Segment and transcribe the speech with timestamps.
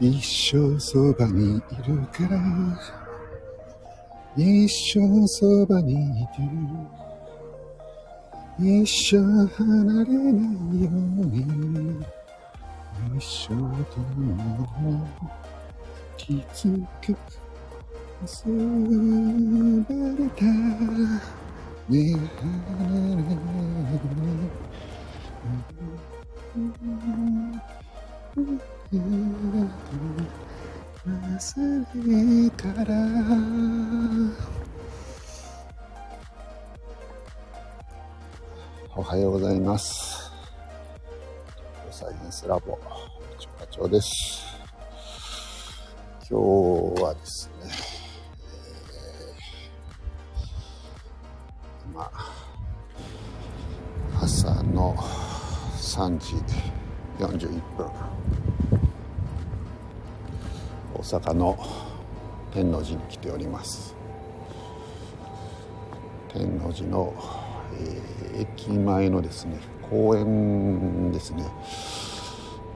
[0.00, 2.38] 一生そばにいるから。
[4.36, 6.42] 一生そばにいて
[8.58, 10.40] 一生離れな
[10.72, 10.94] いよう
[11.26, 12.04] に。
[13.16, 13.64] 一生共
[14.80, 14.98] に
[16.16, 17.16] 気づく
[18.22, 18.48] 結
[19.86, 20.44] ばれた。
[21.88, 22.16] ね
[26.54, 26.60] 忘
[32.06, 32.94] れたら
[38.94, 40.30] おはようございます
[41.90, 42.78] サイエンスラボ
[43.58, 44.44] 課長です
[46.30, 46.38] 今
[46.94, 47.53] 日はです
[55.94, 56.34] 3時
[57.20, 57.86] 41分。
[60.92, 61.56] 大阪の
[62.52, 63.94] 天王寺に来ております。
[66.32, 67.14] 天王寺の、
[67.78, 69.56] えー、駅前のですね
[69.88, 71.44] 公園ですね。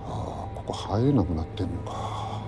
[0.06, 2.40] ああここ入れなくなってんのか。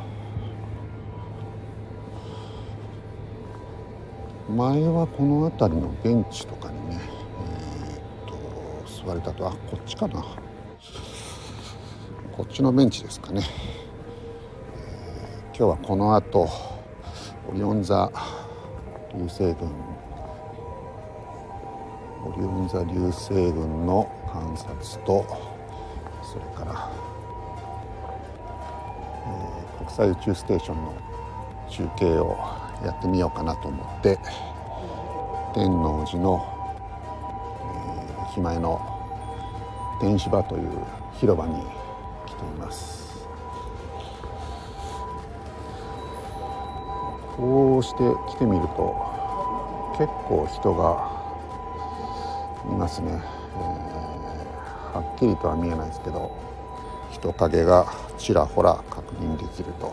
[4.56, 7.00] 前はこの辺りのベンチとかにね
[7.88, 9.48] えー、っと座れたと。
[9.48, 10.24] あこっちかな。
[12.41, 13.42] こっちのベンチですかね、
[14.74, 16.48] えー、今日はこの後
[17.50, 18.10] オリオン座
[19.14, 19.70] 流星群
[22.24, 24.74] オリオン座流星群の観察
[25.05, 25.27] と
[26.22, 26.91] それから、
[29.27, 30.94] えー、国際宇宙ステーションの
[31.69, 32.38] 中継を
[32.82, 34.19] やってみようかなと思って
[35.52, 36.42] 天王寺の、
[38.16, 38.80] えー、駅前の
[40.00, 40.70] 天芝という
[41.19, 41.79] 広場に
[42.30, 43.28] 来ています
[47.36, 47.98] こうして
[48.30, 48.94] 来てみると
[49.98, 51.10] 結構人が
[52.70, 53.19] いますね、えー、
[54.96, 56.36] はっきりとは見えないですけど
[57.10, 57.86] 人影が
[58.19, 59.92] ちらほら確認できると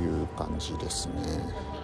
[0.00, 1.75] いう感じですね。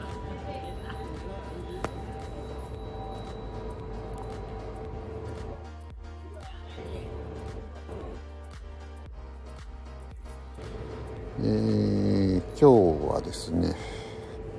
[11.44, 13.75] えー、今日はですね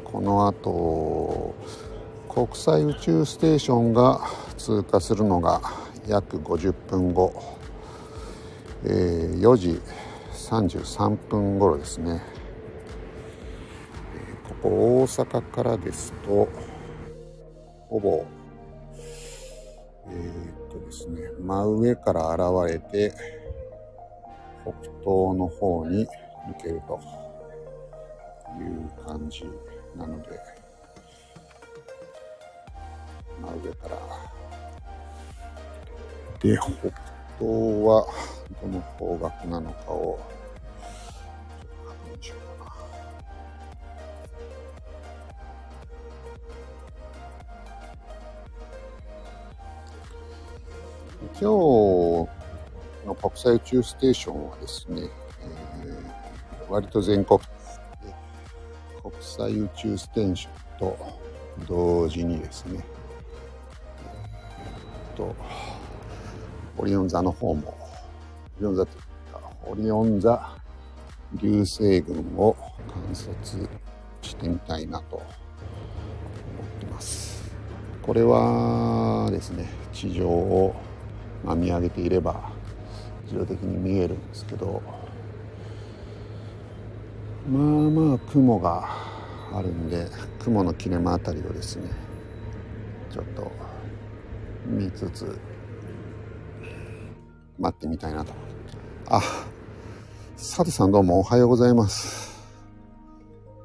[0.04, 1.56] この後
[2.28, 4.20] 国際宇宙ステーションが
[4.58, 5.62] 通過するのが
[6.08, 7.34] 約50分後、
[8.84, 9.82] えー、4時
[10.34, 12.22] 33分頃ですね、
[14.44, 14.70] ここ
[15.04, 16.50] 大阪からですと
[17.88, 18.26] ほぼ
[20.10, 23.14] えー、っとですね真上から現れて
[24.64, 26.08] 北東の方に
[26.48, 27.00] 抜けると
[28.60, 29.46] いう感じ
[29.96, 30.40] なので
[33.42, 33.98] 真上から。
[36.42, 36.68] で北
[37.40, 37.48] 東
[37.86, 38.06] は
[38.62, 40.20] どの方角なのかを
[41.88, 42.72] 確認しようかな。
[51.22, 51.44] 今日
[53.08, 55.04] の国際宇宙ステーションはですね、
[55.42, 56.23] えー、
[56.74, 57.40] 割と全国
[59.04, 60.98] 国際宇宙ステーションと
[61.68, 62.84] 同時にですね、
[64.10, 65.36] えー、と
[66.76, 67.78] オリオン座の方も
[68.58, 68.96] オリオン座とい
[69.30, 70.58] うかオリオン座
[71.36, 72.56] 流星群を
[72.92, 73.70] 観察
[74.24, 75.28] してみたいなと思っ
[76.80, 77.54] てます。
[78.02, 80.74] これはですね地上を、
[81.46, 82.50] ま、見上げていれば
[83.26, 84.82] 自動的に見えるんですけど
[87.48, 88.90] まあまあ雲が
[89.54, 90.08] あるんで
[90.40, 91.90] 雲の切れ間あたりをですね
[93.12, 93.52] ちょっと
[94.66, 95.38] 見つつ
[97.60, 98.34] 待ってみたいなと。
[99.08, 99.22] あ
[100.38, 102.34] 佐藤さんどうもおはようございます。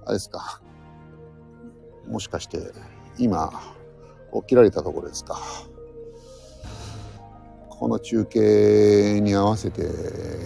[0.04, 0.60] あれですか。
[2.06, 2.58] もしかして
[3.18, 3.52] 今
[4.32, 5.40] 起きられたところですか。
[7.70, 9.82] この中継に合わせて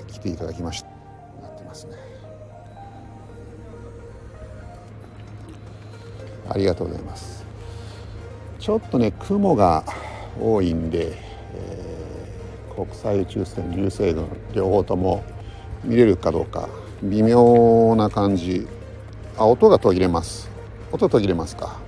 [0.09, 0.85] 来ていただきまし
[6.53, 7.45] ありがとうございます。
[8.59, 9.85] ちょっとね雲が
[10.41, 11.17] 多いんで、
[11.55, 15.25] えー、国際宇宙船流星群両方とも
[15.83, 16.69] 見れるかどうか
[17.03, 18.69] 微妙な感じ。
[19.39, 20.51] あ音が途切れます。
[20.93, 21.81] 音途切れますか。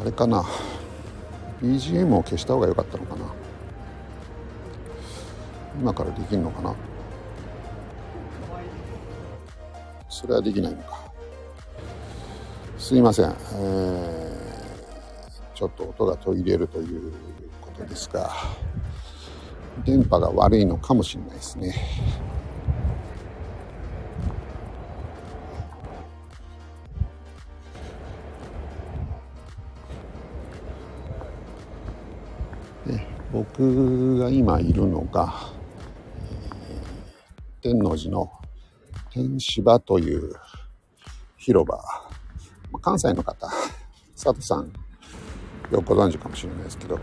[0.00, 0.44] あれかな。
[1.62, 3.24] BGM を消した方が良かったのかな。
[5.80, 6.74] 今からできるのかな。
[10.08, 10.97] それはできないのか。
[12.78, 17.12] すいません、えー、ちょっと音が途切れるという
[17.60, 18.30] ことですが
[19.84, 21.74] 電波が悪いのかもしれないですね
[33.38, 35.34] 僕が今いるのが、
[37.60, 38.32] 天王寺の
[39.10, 40.32] 天芝という
[41.36, 42.07] 広場。
[42.80, 43.48] 関西の方、
[44.14, 44.72] 佐藤さん、
[45.70, 46.98] よくご存知かもしれないですけど、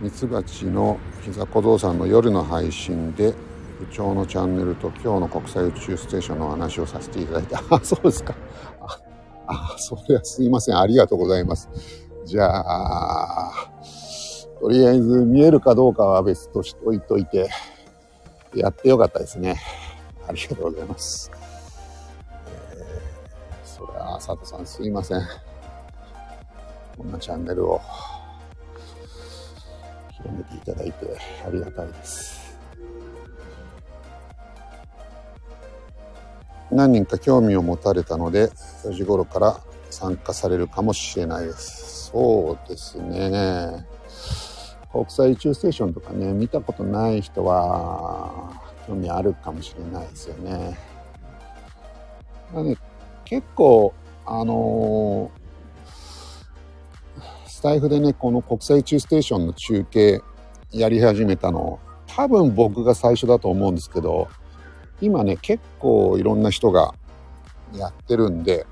[0.00, 3.34] ミツバチの膝小僧さんの夜の配信で、
[3.80, 8.34] 部長のチャンネルと今日の国際宇宙ステーションの話をさせていただいて、 あ、そうですか。
[8.80, 8.98] あ、
[9.46, 10.78] あそれはすいません。
[10.78, 11.68] ありがとうございます。
[12.26, 13.52] じゃあ、
[14.60, 17.48] とりあえず見えるかどうかは別としといといて、
[18.54, 19.60] やってよかったですね。
[20.28, 21.30] ありがとうございます。
[24.20, 25.22] 佐藤さんすいません。
[26.96, 27.80] こんなチャンネルを
[30.10, 32.58] 広めていただいてありがたいです。
[36.70, 38.48] 何人か興味を持たれたので、
[38.84, 42.10] 4時頃から参加されるかもしれないです。
[42.10, 43.86] そうですね。
[44.92, 48.52] 国際宇宙ステーションとかね、見たことない人は
[48.86, 50.34] 興味あるかもしれないですよ。
[50.36, 50.78] ね
[53.24, 53.94] 結構、
[54.32, 60.22] あのー、スタイフでね、この国際宇宙ステーションの中継
[60.70, 64.28] やり始めたの、多分僕が最初だと思うんですけど、
[65.00, 66.94] 今ね、結構いろんな人が
[67.74, 68.66] やってるんで、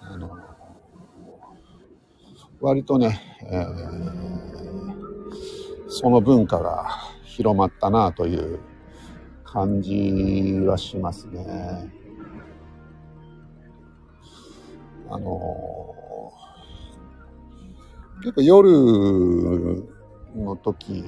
[0.00, 0.36] あの
[2.60, 4.34] 割とね、えー
[5.96, 6.88] その文化が
[7.22, 8.58] 広まったなという
[9.44, 11.88] 感じはしますね。
[15.10, 16.32] あの
[18.20, 18.70] 結構夜
[20.36, 21.04] の時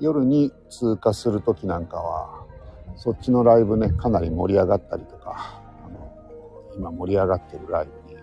[0.00, 2.46] 夜に通過する時なんかは
[2.96, 6.12] そっちのライブねかなり盛り上がったりとかあの
[6.76, 8.18] 今盛り上がってるライブに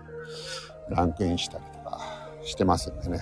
[0.89, 2.00] ランクインしたりとか
[2.44, 3.19] してますんでね。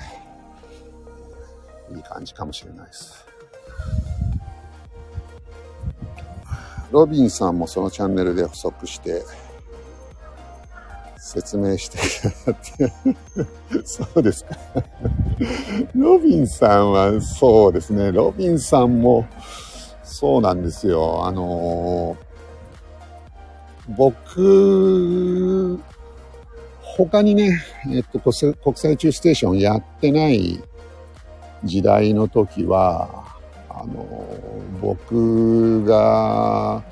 [1.96, 3.26] いい感じかもしれないです。
[6.92, 9.24] ロビンさんもそのチャンネルで補足して
[11.26, 11.98] 説明して
[13.86, 14.58] そうですか
[15.96, 18.12] ロビンさんはそうですね。
[18.12, 19.26] ロビンさんも
[20.04, 21.26] そうなんですよ。
[21.26, 25.80] あのー、僕、
[26.82, 27.58] 他にね、
[27.90, 28.34] えっと、国
[28.76, 30.62] 際宇宙ステーションやってない
[31.64, 33.38] 時代の時は、
[33.70, 34.28] あの、
[34.82, 36.84] 僕が、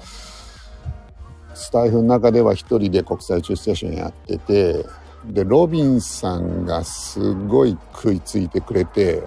[1.61, 4.83] スタイフの中では一人で国際宇宙ステーションやってて、
[5.25, 9.21] で、ロビンさんがすごい食いついてくれて、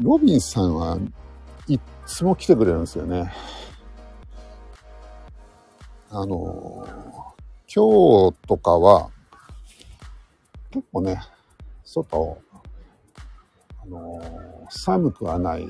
[0.00, 0.98] ロビンさんは
[1.68, 3.30] いつも来てくれるんですよね。
[6.08, 6.88] あの、
[7.72, 9.10] 今日とかは、
[10.70, 11.20] 結構ね、
[11.84, 12.38] 外、
[13.82, 14.22] あの、
[14.70, 15.68] 寒くはない。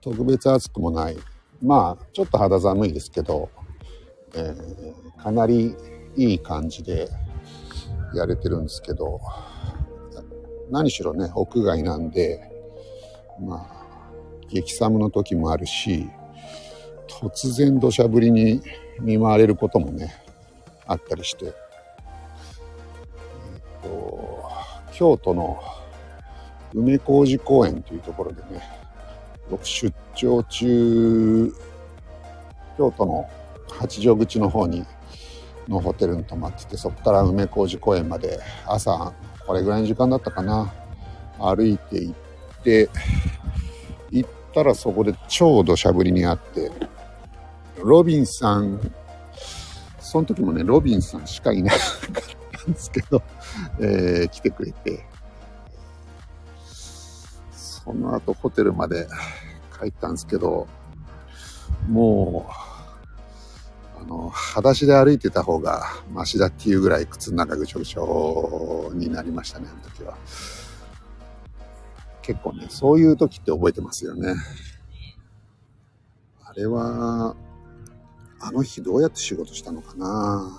[0.00, 1.18] 特別暑くもない。
[1.62, 3.50] まあ、ちょっと肌寒いですけど、
[4.34, 5.76] えー、かなり
[6.16, 7.08] いい感じで
[8.14, 9.20] やれてるんですけど、
[10.70, 12.40] 何しろね、屋外なんで、
[13.40, 14.10] まあ、
[14.48, 16.08] 激寒の時もあるし、
[17.08, 18.62] 突然土砂降りに
[19.00, 20.14] 見舞われることもね、
[20.86, 21.52] あったりして、えっ
[23.82, 24.50] と
[24.92, 25.60] 京都の
[26.74, 28.79] 梅小路公園というところでね、
[29.50, 31.52] 僕出張中、
[32.78, 33.28] 京都の
[33.68, 34.84] 八丈口の方に、
[35.68, 39.12] のホテルに泊まってて、そこから梅小路公園まで朝、
[39.46, 40.72] これぐらいの時間だったかな、
[41.38, 42.88] 歩いて行って、
[44.10, 46.70] 行ったらそこで超土砂降りにあって、
[47.82, 48.92] ロビンさん、
[50.00, 51.80] その時もね、ロビンさんしかいなかっ
[52.64, 53.22] たんですけど、
[53.80, 55.04] えー、来てくれて、
[57.84, 59.06] その後ホテルまで
[59.80, 60.68] 帰ったんですけど、
[61.88, 70.16] もう、あの、裸足で歩いてた方がマシだっていうぐらい靴の中ぐちょぐちょになりましたね、あの時は。
[72.22, 74.34] 結構ね、そういう時って覚えてますよね。
[76.44, 77.34] あれは、
[78.40, 80.50] あの日どうやって仕事したのかな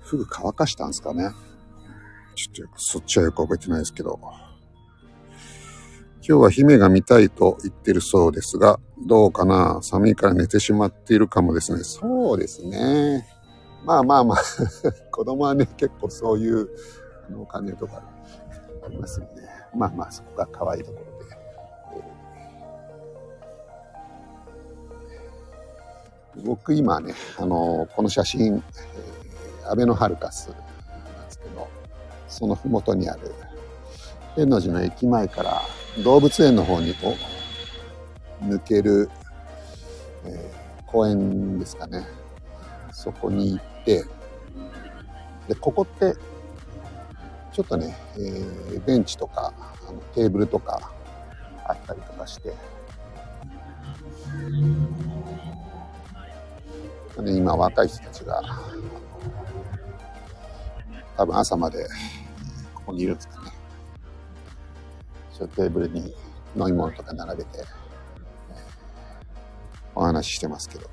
[0.00, 1.30] フグ乾かしたんですかね。
[2.34, 4.18] ちょっとそっちはよく覚えてないですけど。
[6.28, 9.78] 今日は姫が見たいと言ってるそうですが、どうかな？
[9.80, 11.84] 寒いから寝てしまっているかもですね。
[11.84, 13.24] そうですね。
[13.84, 14.38] まあまあまあ
[15.12, 16.68] 子供はね、結構そういう
[17.40, 18.02] お金とか
[18.84, 19.48] ありますよね。
[19.72, 21.16] まあまあ、そこが可愛いところで。
[26.44, 31.68] 僕今ね、あのこの写真、えー、アベノハルカスなんですけど、
[32.28, 33.32] その麓にある、
[34.36, 35.62] 天王寺の駅前から
[36.04, 37.16] 動物園の方にこ
[38.42, 39.08] う、抜ける、
[40.26, 42.06] えー、公園ですかね。
[42.92, 44.04] そこに行って、
[45.48, 46.14] で、ここって、
[47.50, 49.54] ちょっとね、えー、ベンチとか、
[49.88, 50.92] あのテーブルとか
[51.64, 52.52] あったりとかして、
[57.16, 58.42] 今若い人たちが、
[61.16, 61.88] 多分朝まで
[62.74, 63.35] ここにいるんですか
[65.38, 66.14] テーブルに
[66.56, 67.64] 飲み物とか並べて、
[69.94, 70.88] お話ししてますけど。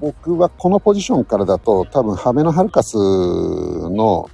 [0.00, 4.28] 僕はこのポジションからだと多分ハベノハルカスの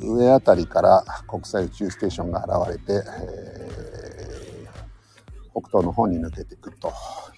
[0.00, 6.92] 上あたりから国際宇宙ステーションが現れて、えー、北東の方に抜けていくと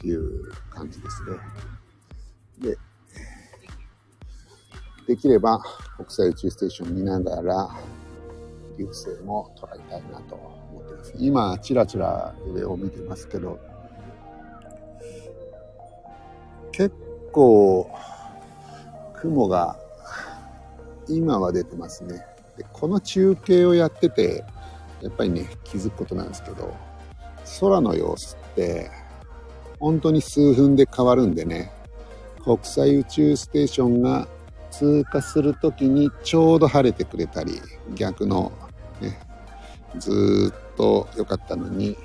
[0.05, 1.23] いう感じです
[2.61, 2.71] ね。
[2.71, 2.79] で、
[5.11, 5.61] できれば
[5.97, 7.69] 国際宇宙ステーション見ながら
[8.79, 11.15] 流星も捉えたいなと思ってます。
[11.19, 13.59] 今、ちらちら上を見てますけど、
[16.71, 16.95] 結
[17.33, 17.91] 構
[19.17, 19.77] 雲が
[21.09, 22.25] 今は出てますね
[22.57, 24.45] でこの中継をやってて
[25.03, 26.73] やっぱりね気づくことなんですけど
[27.61, 28.89] 空の様子って
[29.81, 31.73] 本当に数分で変わるんでね
[32.45, 34.29] 国際宇宙ステーションが
[34.71, 37.61] 通過する時にちょうど晴れてくれたり
[37.95, 38.53] 逆の
[39.01, 39.19] ね
[39.99, 41.97] ずっと良かったのに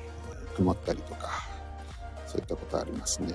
[0.55, 1.29] 曇ったりとか
[2.25, 3.34] そういったことありますね。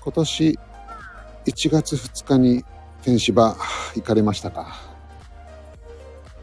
[0.00, 0.58] 今年
[1.46, 2.64] 1月2日に
[3.02, 3.56] 天芝
[3.94, 4.76] 行かれましたか？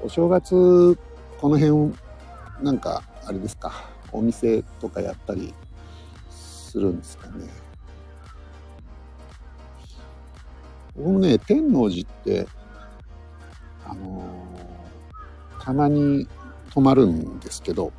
[0.02, 0.98] お正月
[1.40, 1.94] この辺
[2.64, 3.72] なんかあれですか？
[4.12, 5.54] お店とかやったり
[6.30, 7.48] するんですかね？
[10.96, 12.48] 僕もね天王寺って
[13.86, 16.28] あのー、たまに
[16.74, 17.92] 泊まるんですけど、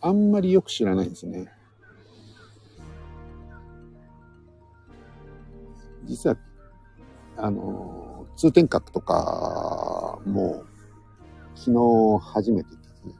[0.00, 1.50] あんまりよく知らないんですね。
[6.04, 6.36] 実は、
[7.36, 10.64] あの、通天閣とかも、
[11.54, 13.12] 昨日初めてですね。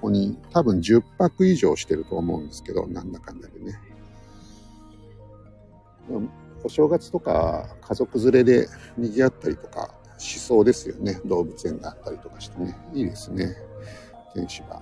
[0.00, 3.78] ここに多分10泊以上してると思うんですけど、なんだかんだでね。
[6.64, 11.20] お正月とか家族連れで賑わったりとかしそうですよね。
[11.24, 12.76] 動物園があったりとかしてね。
[12.94, 13.56] いいですね。
[14.34, 14.80] 天使が。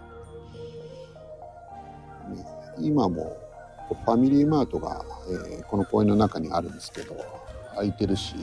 [2.78, 3.36] 今も
[3.88, 5.04] ファミリーマートが、
[5.50, 7.16] えー、この公園の中にあるんですけど
[7.74, 8.36] 空いてるし、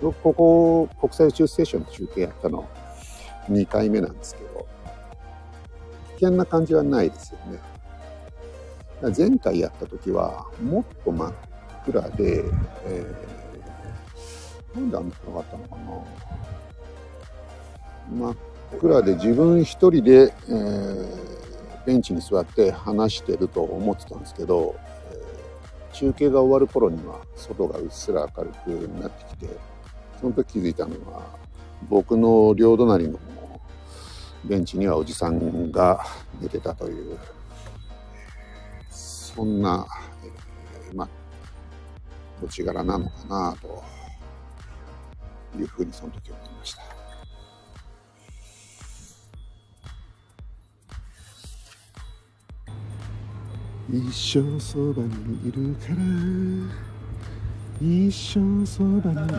[0.00, 2.68] 僕ここ国際宇宙ステーションの中継やったの
[3.50, 4.66] 2回目なんですけど
[6.18, 7.58] 危険な感じはないですよね
[9.16, 11.32] 前回やった時はもっと真っ
[11.86, 12.44] 暗で、
[12.84, 16.04] えー、なんであんな暗かったのかな。
[18.12, 18.36] 真っ
[18.78, 21.30] 暗で自分一人で、えー
[21.86, 24.76] ベンチに座って話してると思ってたんですけど、
[25.10, 28.68] えー、中継が終わる頃には外がうっすら明るく
[29.00, 29.48] なってきて
[30.20, 31.22] その時気づいたのは
[31.88, 33.18] 僕の両隣の
[34.44, 36.04] ベンチにはおじさんが
[36.40, 37.18] 寝てたという
[39.34, 39.86] そんな、
[40.24, 41.08] えー、まあ
[42.40, 43.84] 土地柄なのかなと
[45.58, 46.82] いうふうにその時思いました。
[53.92, 55.96] 一生そばにいるから
[57.80, 59.30] 一生そばにい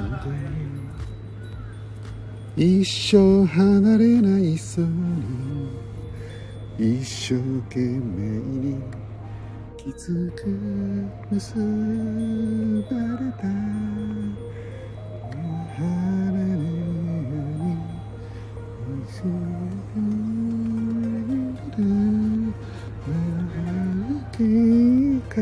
[2.58, 5.70] て一生離れないそうに
[7.00, 7.36] 一生
[7.70, 8.84] 懸命に
[9.84, 10.48] きつく
[11.32, 11.62] 結ば
[13.18, 13.48] れた
[15.76, 16.62] 離れな
[24.38, 25.42] いにか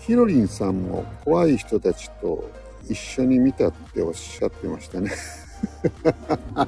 [0.00, 2.50] ひろりんさんも怖い人たちと
[2.88, 5.10] 一緒に見たっておっしゃってましたね
[6.56, 6.66] あ、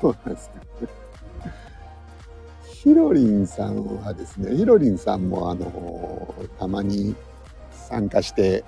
[0.00, 0.54] そうなんですか。
[2.64, 7.14] ヒロリンさんはですね、ヒロリンさんもあの、たまに
[7.72, 8.64] 参加して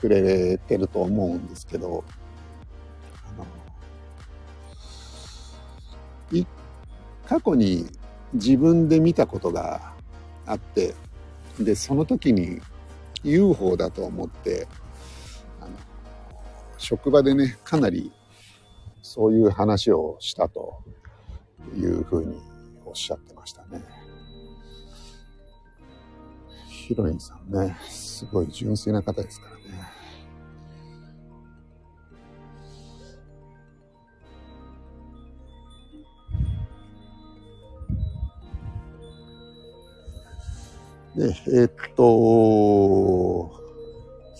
[0.00, 2.02] くれてると思うんですけど、
[7.32, 7.86] 過去に
[8.34, 9.94] 自分で見たことが
[10.44, 10.94] あって、
[11.58, 12.60] で、その時に
[13.24, 14.66] UFO だと思って、
[15.60, 15.70] あの
[16.78, 18.12] 職場でね、かなり
[19.02, 20.82] そういう話をしたと
[21.76, 22.40] いうふうに
[22.84, 23.82] おっしゃってましたね。
[26.68, 30.01] ヒロインさんね、すごい純粋な方ですからね。
[41.22, 43.50] で、え、っと、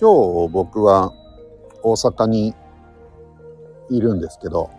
[0.01, 1.12] 今日僕は
[1.83, 2.55] 大阪に
[3.91, 4.71] いるんですけど、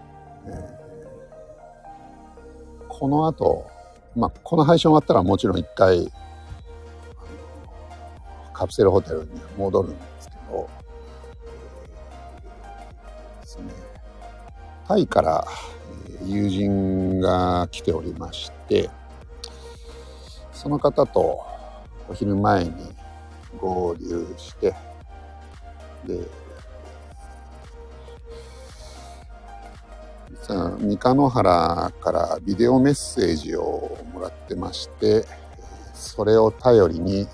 [0.45, 0.83] えー
[3.03, 3.65] この後、
[4.15, 6.09] まあ、この配信終わったらもちろん一回、
[8.53, 10.69] カプセルホテルに戻るんですけど、
[13.41, 13.63] ですね、
[14.87, 15.45] タイから
[16.25, 18.89] 友人が来ておりまして、
[20.53, 21.43] その方と
[22.07, 22.71] お昼前に
[23.59, 24.73] 合流して、
[26.05, 26.19] で、
[30.43, 35.25] さ三日野原からビデオメッセージをもらってまして
[35.93, 37.27] それを頼りに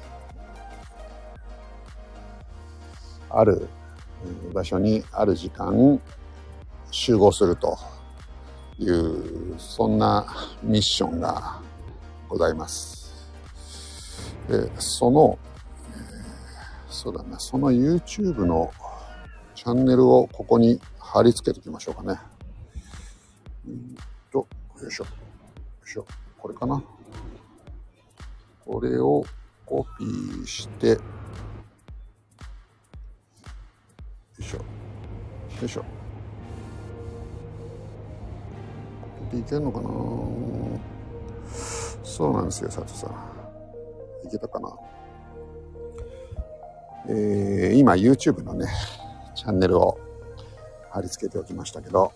[3.31, 3.67] ある
[4.53, 5.99] 場所にある時間
[6.91, 7.77] 集合すると
[8.77, 10.25] いうそんな
[10.61, 11.59] ミッションが
[12.27, 12.98] ございます。
[14.49, 15.37] でその
[16.89, 18.71] そうだなその YouTube の
[19.53, 22.19] チャンネルをここに貼り付けておきましょうかね。
[23.67, 23.95] うん
[24.31, 24.47] と、
[24.81, 25.03] よいしょ。
[25.03, 25.09] よ
[25.85, 26.05] いしょ。
[26.37, 26.81] これかな。
[28.65, 29.25] これを
[29.65, 30.97] コピーして、よ
[34.39, 34.57] いしょ。
[34.57, 34.63] よ
[35.63, 35.81] いしょ。
[35.81, 35.87] コ
[39.31, 39.89] ピーいけんのかな
[42.03, 43.28] そうなんですよ、佐藤さん。
[44.29, 44.69] けたかな。
[47.07, 48.67] えー、今 YouTube のね、
[49.35, 49.99] チャンネルを
[50.91, 52.11] 貼り付けておきましたけど、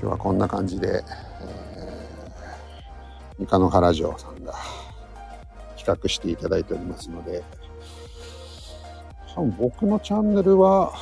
[0.00, 1.02] 日はこんな感じで、
[1.40, 4.54] えー、三日原城さんが
[5.76, 7.42] 企画していただいておりますので、
[9.34, 10.92] 多分僕のチャンネルは、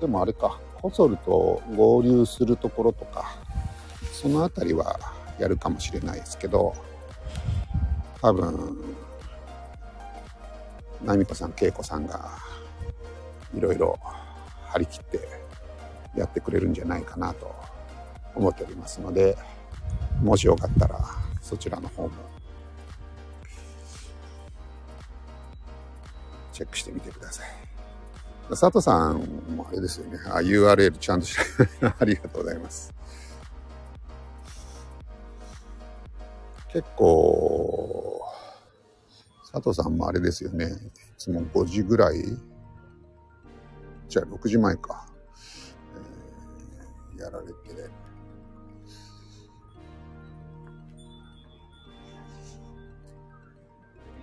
[0.00, 3.36] でもあれか、コソルと合流するところとか、
[4.12, 4.98] そのあたりは
[5.38, 6.74] やるかもしれないですけど、
[8.26, 8.76] 多分、
[11.04, 12.28] ナミコさん、恵子さんが、
[13.56, 13.96] いろいろ
[14.64, 15.20] 張り切って
[16.16, 17.54] やってくれるんじゃないかなと
[18.34, 19.38] 思っておりますので、
[20.20, 20.98] もしよかったら
[21.40, 22.10] そちらの方も
[26.52, 27.46] チェックしてみてください。
[28.50, 29.20] 佐藤さん
[29.54, 30.18] もあれですよね。
[30.32, 31.42] あ、URL ちゃんとして
[31.86, 32.92] ありがとうございます。
[36.76, 38.05] 結構、
[39.56, 40.66] 佐藤さんもあれですよね。
[40.66, 40.68] い
[41.16, 42.22] つも5時ぐらい
[44.06, 45.08] じゃあ6時前か。
[47.14, 47.54] えー、やられて、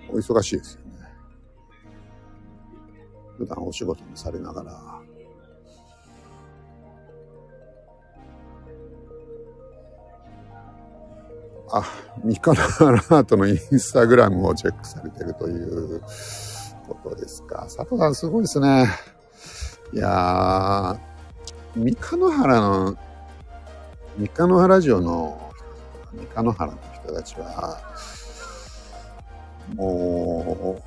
[0.08, 0.92] お忙しいですよね。
[3.40, 4.93] 普段お仕事もされながら。
[11.74, 11.84] あ、
[12.24, 16.02] ミカナアラートのインスタグラムをチェックされてるという
[16.88, 17.64] ことですか。
[17.64, 18.88] 佐藤さんすごいですね。
[19.94, 21.00] いやー、
[21.76, 22.98] 三日野原の、
[24.18, 25.52] 三日野原城の
[26.14, 27.82] 三日野原の人たちは、
[29.76, 30.82] も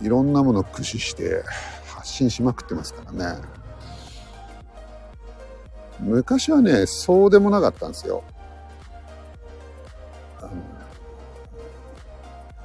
[0.00, 1.42] ういろんなものを駆使して
[1.86, 3.42] 発信しまくってますからね
[6.00, 8.24] 昔はねそうでもなかったんですよ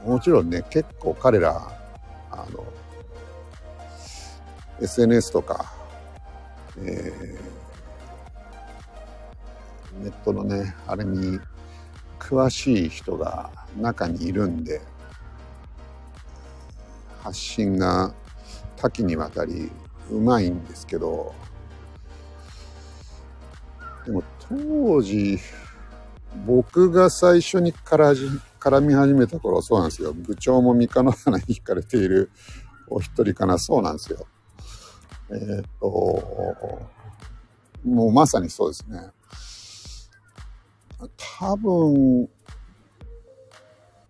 [0.06, 1.72] もちろんね結構彼ら
[2.30, 2.63] あの
[4.80, 5.74] SNS とか、
[6.78, 11.39] えー、ネットのねあれに
[12.20, 14.82] 詳しい人が中にいるんで
[17.24, 18.13] 発信が
[18.76, 19.72] 多岐にわたり
[20.12, 21.34] うまいんですけど
[24.06, 25.39] でも当時
[26.46, 27.74] 僕が最初に
[28.65, 30.12] 絡み始めた頃そうなんですよ。
[30.12, 32.32] 部長も三日野花に惹かれている。
[32.88, 33.60] お一人かな。
[33.60, 34.25] そうなんですよ。
[35.30, 35.88] えー、っと、
[37.86, 38.99] もうまさにそうですね。
[41.39, 42.28] 多分、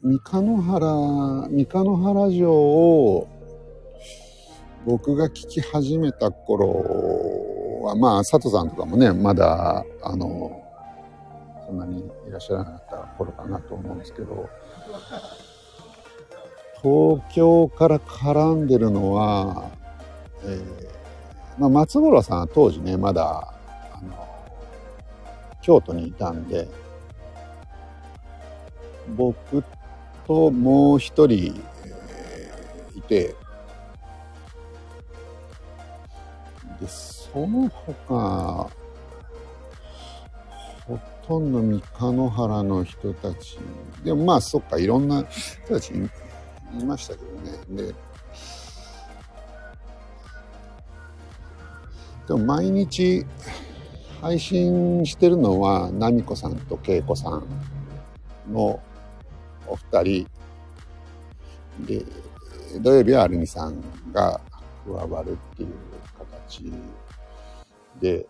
[0.02, 3.28] 三日野原、三日野原城を
[4.86, 10.65] 僕が聞き始めた頃は、まあ、佐藤さんとかもね、まだ、あの、
[11.66, 14.50] そんなにいらっしゃらなかった頃かなと思うんですけど、
[16.82, 19.72] 東京から絡んでるのは、
[20.44, 20.88] えー、
[21.58, 23.56] まあ、松五郎さんは当時ね、まだ、
[23.92, 24.28] あの、
[25.62, 26.68] 京都にいたんで、
[29.16, 29.64] 僕
[30.28, 33.36] ともう一人、えー、いて、
[36.80, 38.70] で、その他、
[41.28, 43.58] ほとんど三日野原の人たち、
[44.04, 47.84] でもまあそっか、いろんな人たちいましたけどね。
[47.84, 47.96] で、
[52.28, 53.26] でも毎日
[54.22, 57.44] 配信してるのは、奈美子さんと恵子さん
[58.52, 58.80] の
[59.68, 60.28] お二人。
[61.88, 62.06] で、
[62.82, 64.40] 土曜日はアルミさんが
[64.86, 65.74] 加わるっていう
[66.20, 66.72] 形。
[68.00, 68.28] で、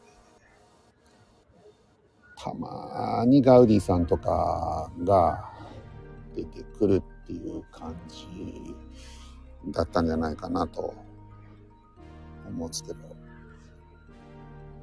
[2.46, 5.52] たまにガウディさんとかが
[6.36, 8.28] 出てくるっていう感じ
[9.72, 10.94] だったんじゃないかなと
[12.48, 13.00] 思うんですけど、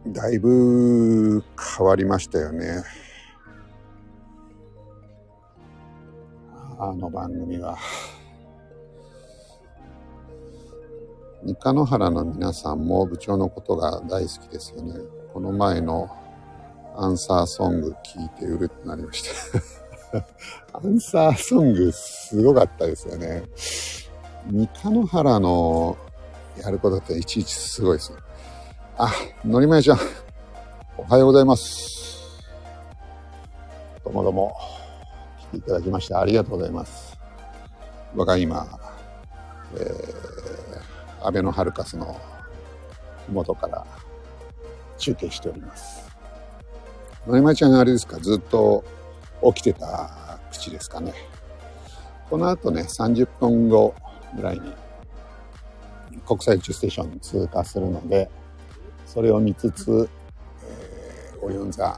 [0.08, 1.44] だいぶ
[1.78, 2.82] 変わりましたよね。
[6.80, 7.78] あの番組は。
[11.44, 14.94] 三日野原の皆さんも部長のことが大好きですよね。
[15.32, 16.10] この前の
[16.94, 19.22] アンサーソング聞いてうるってなりまし
[20.12, 20.18] た。
[20.78, 23.44] アンサーソングすごかったですよね。
[24.50, 25.96] 三日野原の
[26.58, 28.18] やることっていちいちすごいですね。
[28.98, 29.10] あ、
[29.44, 29.98] のりまえちゃん。
[30.98, 32.42] おはようございます。
[34.04, 34.54] どうもどうも。
[35.40, 37.18] 来ていただきましてありがとうございます。
[38.14, 38.78] 僕は今、
[39.76, 42.20] えー、アベノハルカスの
[43.28, 43.86] 麓から
[44.98, 46.01] 中継しております。
[47.26, 48.84] のりまちゃんがあれですか、ずっと
[49.54, 51.12] 起きてた口ですかね。
[52.28, 53.94] この後ね、30分後
[54.34, 54.72] ぐらいに
[56.26, 58.30] 国際宇宙ステーション通過するので、
[59.06, 60.08] それを見つつ、
[60.64, 61.96] えー、オリオン座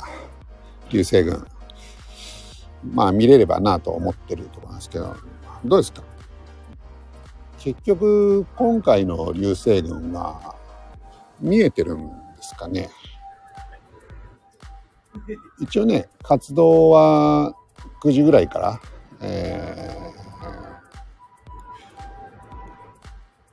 [0.90, 1.46] 流星群
[2.92, 5.16] まあ見れればなと思ってるところなんですけど、
[5.64, 6.02] どうですか？
[7.58, 10.54] 結局、今回の流星群は
[11.40, 12.90] 見えてるんですかね？
[15.61, 17.55] 一応ね、活動は
[18.03, 18.81] 9時ぐらいから、
[19.20, 19.88] え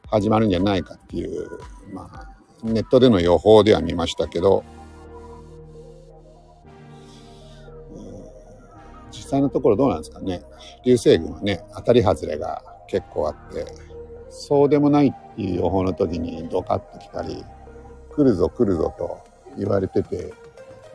[0.04, 1.50] ー、始まるんじゃないかっていう、
[1.94, 2.28] まあ、
[2.64, 4.64] ネットでの予報では見ましたけど、
[9.12, 10.44] 実際のところどうなんですかね。
[10.86, 13.66] 流星群はね、当たり外れが結構あって、
[14.30, 17.44] そうでもないっていう予報の時にドカッと来たり、
[18.14, 19.20] 来るぞ来るぞと
[19.58, 20.34] 言われてて、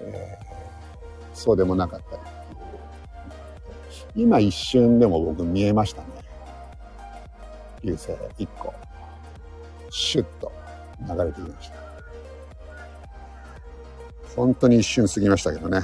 [0.00, 0.45] えー、
[1.36, 2.22] そうでもなかったり
[4.16, 6.08] 今一瞬でも僕見えましたね。
[7.84, 8.72] 流星1個。
[9.90, 10.50] シュッと
[11.06, 11.74] 流れてきました。
[14.34, 15.82] 本当に一瞬過ぎましたけどね。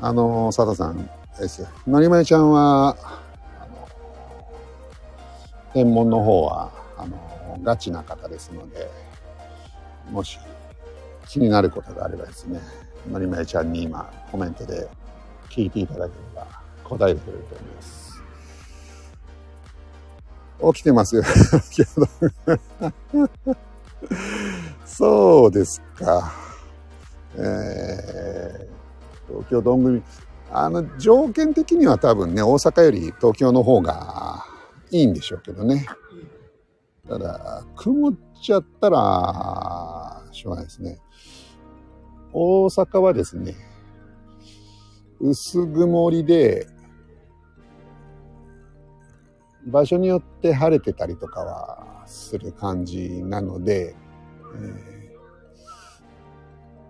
[0.00, 1.08] あの、佐藤さん
[1.38, 1.66] です。
[1.86, 2.96] のりまゆちゃんは、
[3.58, 3.88] あの、
[5.72, 8.90] 天文の方は、あの、ガチな方ですので、
[10.10, 10.38] もし
[11.26, 12.60] 気になることがあればですね、
[13.10, 14.88] のりまゆちゃんに今コメントで
[15.50, 16.46] 聞いていただければ
[16.84, 18.22] 答えてくれると思います。
[20.74, 21.22] 起きてますよ。
[24.86, 26.32] そうですか。
[27.36, 28.74] えー
[29.28, 30.02] 東京どんぐり、
[30.50, 34.44] あの、条件的には多分ね、大阪より東京の方が
[34.90, 35.86] いいんでしょうけどね。
[37.08, 40.98] ただ、曇っちゃったら、しょうがないですね。
[42.36, 43.54] 大阪はですね、
[45.20, 46.66] 薄曇りで、
[49.66, 53.94] 場所によって晴れてたりとかはする感じなので、
[54.56, 55.16] え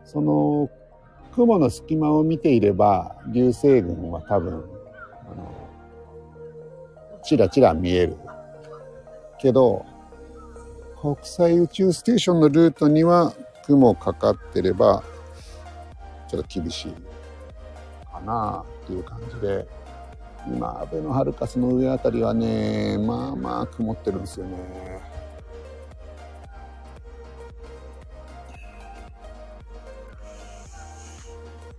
[0.03, 0.71] ー、その
[1.35, 5.71] 雲の隙間を見ていれば、流星群は多分、あの、
[7.23, 8.17] ちらちら見える。
[9.39, 9.85] けど、
[11.03, 13.35] 国際宇宙ステーションのルートには
[13.67, 15.03] 雲かかってれば、
[16.35, 16.93] ったら厳しい
[18.13, 19.67] かなっていう感じで
[20.47, 24.55] 今アベのハルカスの上あたりはねまあまあ曇ってるんですよね。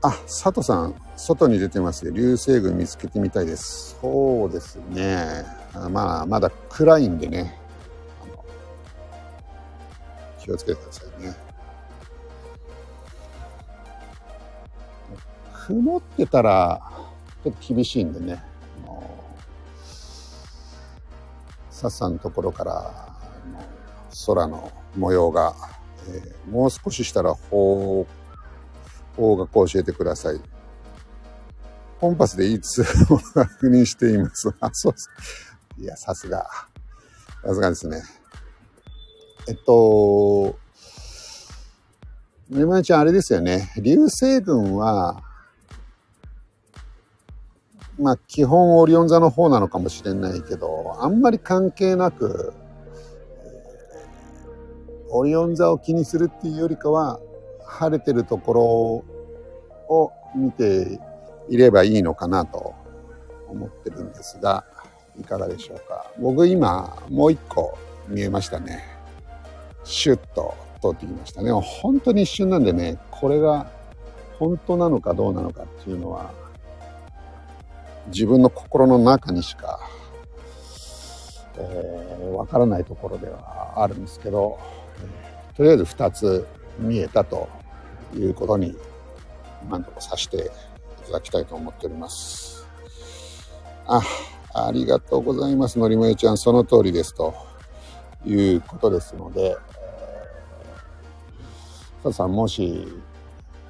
[0.02, 2.12] あ佐藤さん外に出てますよ。
[2.12, 3.98] 流星群見つけてみたいです。
[4.00, 5.44] そうですね。
[5.90, 7.60] まあまだ暗いんでね。
[10.40, 11.05] 気をつけてください。
[15.68, 16.82] 曇ってたら、
[17.44, 18.44] ちょっと厳しいんでね。
[21.72, 23.16] さっさのところから
[24.26, 25.54] 空の模様が、
[26.08, 28.08] えー、もう少ししたら方
[29.18, 30.40] 方角を教えてください。
[32.00, 34.54] コンパスでいつも確認しています。
[34.60, 35.10] あ、 そうです。
[35.80, 36.48] いや、さすが。
[37.44, 38.04] さすがですね。
[39.48, 40.58] えっと、
[42.50, 43.74] ねまいちゃんあれですよね。
[43.78, 45.24] 流星群は、
[47.98, 52.54] まあ基本オリオン座の方なのかもしれないけど、あんまり関係なく、
[55.10, 57.20] オリオン座を気にするっていうよりかは、
[57.66, 58.64] 晴れてるところ
[59.96, 61.00] を見て
[61.50, 62.74] いればいいのかなと
[63.48, 64.66] 思ってるんですが、
[65.20, 66.12] いかがでしょうか。
[66.20, 67.78] 僕今、もう一個
[68.08, 68.84] 見えましたね。
[69.84, 71.52] シュッと通ってきましたね。
[71.52, 73.68] 本当に一瞬なんでね、これが
[74.40, 76.32] 本当なのかどうなのかっていうのは、
[78.08, 79.80] 自分の心の中にしか、
[81.58, 84.60] えー、わからないところではあるんですけど、
[85.56, 86.48] とりあえず2つ
[86.80, 87.48] 見えたと
[88.14, 88.76] いうことに
[89.64, 90.42] 今のところさせてい
[91.06, 92.68] ただきたいと思っております。
[93.88, 94.02] あ、
[94.54, 95.80] ありがとうございます。
[95.80, 97.34] のりもえちゃん、その通りですと
[98.26, 99.58] いうことですので、
[102.04, 102.88] ささん、もし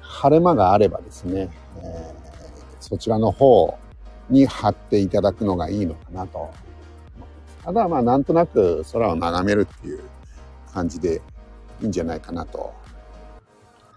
[0.00, 3.78] 晴れ間があればですね、えー、そちらの方
[4.28, 6.50] に貼っていただくのがいいのかなと。
[7.64, 10.00] ただまあなんとなく空を眺めるっていう
[10.72, 11.20] 感じで
[11.80, 12.72] いいんじゃないかなと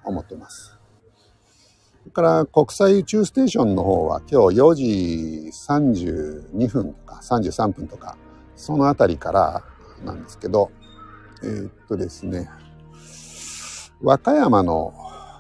[0.03, 0.77] 思ってます。
[2.01, 5.51] それから国際宇宙ステーションの方は今日4時
[6.53, 8.17] 32分とか33分とか
[8.55, 9.63] そのあたりから
[10.03, 10.71] なんですけど、
[11.43, 12.49] えー、っとですね、
[14.01, 14.93] 和歌山の、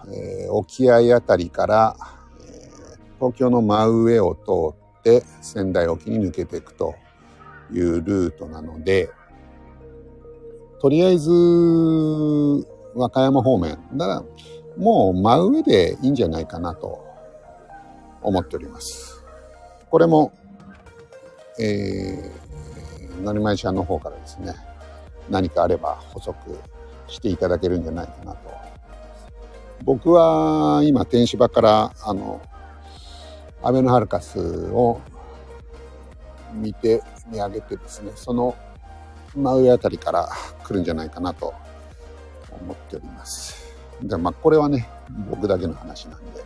[0.07, 1.95] えー、沖合あたりから、
[2.41, 6.95] えー、東京の真上を通って仙台沖に抜けていくと
[7.71, 9.09] いうルートなので、
[10.81, 11.29] とりあえず、
[12.95, 13.77] 和歌山方面。
[13.93, 14.23] だから、
[14.77, 17.05] もう真上でいいんじゃないかなと
[18.21, 19.23] 思っております。
[19.89, 20.31] これも、
[21.59, 24.53] えー、のりまい社の方からですね、
[25.29, 26.35] 何かあれば補足
[27.07, 28.49] していただけるんじゃないかなと。
[29.83, 32.41] 僕は今、天芝から、あの、
[33.61, 34.39] アベノハルカス
[34.71, 35.01] を
[36.53, 38.55] 見て、見上げてですね、その
[39.35, 40.29] 真上あたりから
[40.63, 41.53] 来るんじゃないかなと
[42.61, 43.75] 思っております。
[44.01, 44.89] で、まあこれはね、
[45.29, 46.43] 僕だけの話なんで。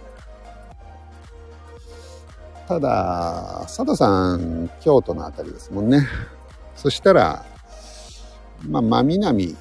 [2.67, 6.07] ただ、佐藤さん、京都のあたりですもんね。
[6.75, 7.45] そしたら、
[8.67, 9.55] まあ、真南、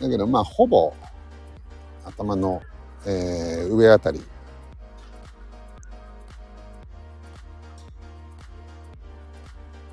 [0.00, 0.94] だけど、まあ、ほぼ、
[2.04, 2.62] 頭の、
[3.06, 4.22] えー、上あたり。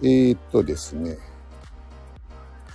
[0.01, 1.17] えー、っとですね、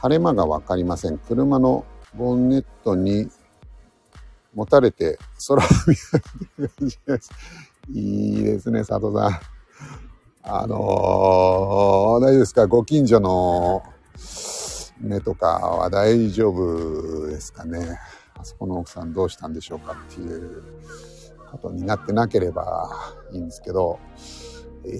[0.00, 1.18] 晴れ間がわかりません。
[1.18, 3.28] 車のボンネットに
[4.54, 7.30] 持たれて空を見上げてる感じです。
[7.92, 9.40] いいですね、佐藤さん。
[10.44, 12.66] あのー、大丈夫ですか？
[12.66, 13.84] ご近所の
[14.98, 17.98] 目とかは大丈夫ですかね？
[18.34, 20.64] あそこの奥さんどうしたんでしょうかっていう
[21.52, 22.90] ことになってなければ
[23.30, 24.00] いいんですけど、
[24.84, 24.90] えー、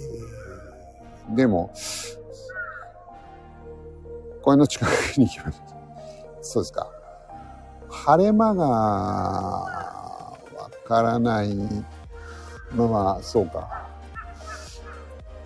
[1.31, 1.73] でも、
[4.43, 5.65] 公園の近くに行きました。
[6.43, 6.91] そうですか。
[7.89, 10.39] 晴れ間がわ
[10.85, 11.55] からない
[12.75, 13.89] のは、そうか。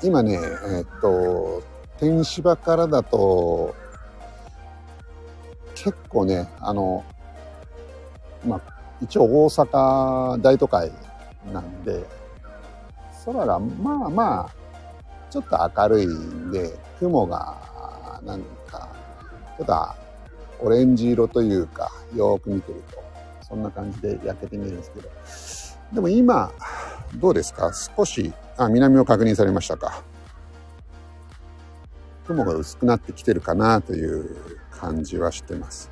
[0.03, 0.39] 今ね、
[0.79, 1.63] えっと、
[1.99, 3.75] 天芝からだと、
[5.75, 7.05] 結構ね、あの、
[8.47, 8.61] まあ、
[9.03, 10.91] 一応大阪大都会
[11.53, 12.05] なんで、
[13.25, 14.66] 空がまあまあ、
[15.31, 18.89] ちょっと明るいんで、雲がなんか、
[19.59, 19.89] ちょっと
[20.61, 23.03] オレンジ色というか、よーく見てると、
[23.47, 26.51] そんな感じで焼けて見えるんですけど、でも今、
[27.17, 27.73] どうですか？
[27.73, 30.03] 少し、あ、南を確認されましたか？
[32.27, 35.91] 雲が薄くなってきてるかなという感じはしてます。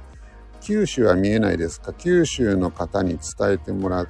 [0.61, 1.93] 九州は見えないですか？
[1.93, 4.07] 九州の方に伝えてもら、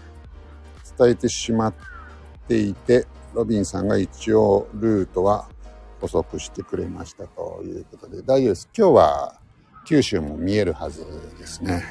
[0.97, 1.75] 伝えてしまっ
[2.49, 5.49] ていて、ロビンさんが一応ルートは
[6.01, 8.69] 補足してくれましたということで、大丈夫です。
[8.77, 9.41] 今日は
[9.87, 11.05] 九州も見えるはず
[11.39, 11.83] ですね。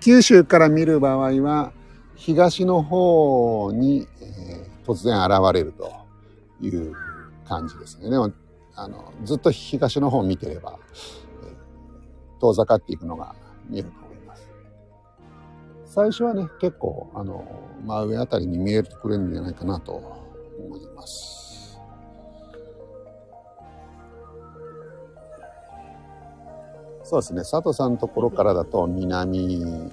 [0.00, 1.72] 九州から見る場合は、
[2.16, 5.92] 東の方に、えー、突然現れると
[6.60, 6.92] いう
[7.46, 8.10] 感じですね。
[8.10, 8.32] でも、
[8.74, 10.78] あの、ずっと東の方を見てれば、
[11.42, 13.34] えー、遠ざかっていくのが
[13.68, 14.48] 見えると思います。
[15.86, 17.44] 最初はね、結構、あの、
[17.86, 20.19] 真上あたりに見えてくれるんじゃないかなと
[20.60, 21.80] 思います。
[27.02, 27.40] そうですね。
[27.40, 29.90] 佐藤さんのところからだと南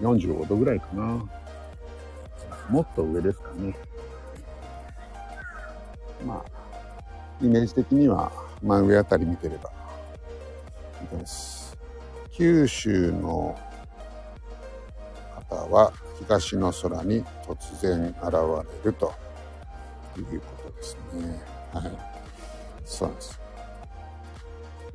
[0.00, 1.28] 45度ぐらいかな。
[2.70, 3.76] もっと上ですかね。
[6.24, 6.50] まあ
[7.40, 8.30] イメージ的には
[8.62, 9.72] 真上あたり見てれば
[11.12, 11.76] いいです。
[12.30, 13.58] 九州の
[15.48, 19.12] 方は東の空に突然現れると
[20.18, 21.92] いうことですねはい
[22.84, 23.46] そうなんです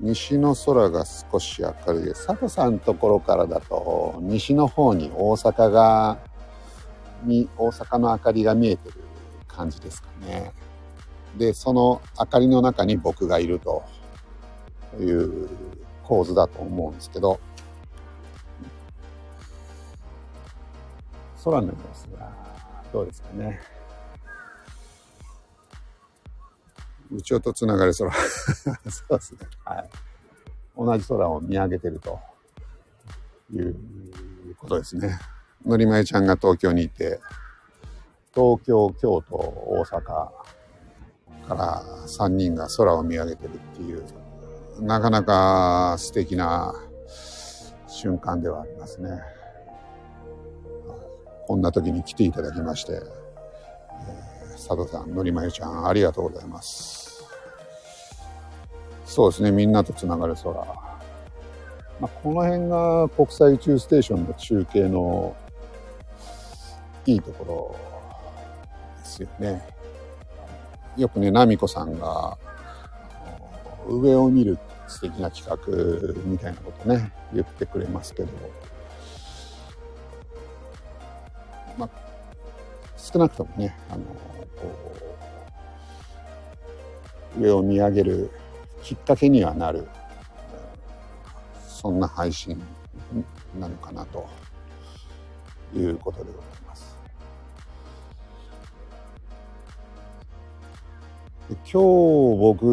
[0.02, 2.26] 西の空が少し明るいです。
[2.26, 6.18] 佐藤さんのところからだと、西の方に大阪が、
[7.24, 8.96] に、大阪の明かりが見えてる
[9.48, 10.54] 感じですかね。
[11.38, 13.84] で、その明かりの中に僕がいると
[15.00, 15.50] いう
[16.04, 17.40] 構図だと思うんですけど、
[21.44, 22.32] 空の様子が
[22.94, 23.60] どうですかね。
[27.12, 28.12] 宇宙とつながる空。
[28.90, 29.40] そうですね。
[29.66, 29.90] はい。
[30.78, 32.20] 同じ空を見上げてると
[33.52, 33.76] いう
[34.58, 35.20] ことですね。
[35.66, 37.20] のりまゆちゃんが東京にいて、
[38.34, 40.34] 東京、京都、大阪か
[41.50, 44.04] ら3人が空を見上げてるっていう、
[44.80, 46.74] なかなか素敵な
[47.88, 49.22] 瞬間ではありますね。
[51.48, 53.02] こんな時に来ていただきまして、
[54.56, 57.24] 佐藤さん、のりまゆちゃん、ありがとうございます。
[59.06, 60.54] そうですね、みんなとつながる空。
[60.54, 60.64] ま
[62.04, 65.36] あ、この辺が国際宇宙ステーションの中継の
[67.06, 67.76] いいところ
[69.00, 69.68] ですよね。
[70.98, 72.38] よくね、ナミコさんが
[73.88, 78.30] 上を見る素敵な企画みたいなことね、言ってくれますけど、
[83.02, 84.04] 少なくともね、あの、
[87.40, 88.30] 上を見上げる
[88.84, 89.88] きっかけにはなる
[91.68, 92.62] そんな配信
[93.60, 94.28] なのかなと
[95.76, 96.98] いうことでございます。
[101.50, 101.74] 今日
[102.40, 102.66] 僕、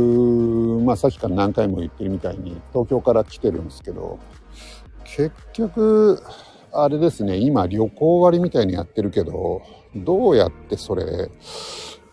[0.84, 4.20] まあさっきから何回も言ってるみたいに東京から来てるんですけど
[5.04, 6.22] 結局
[6.70, 9.62] あれですね今旅行割みたいにやってるけど
[9.96, 11.30] どうやってそれ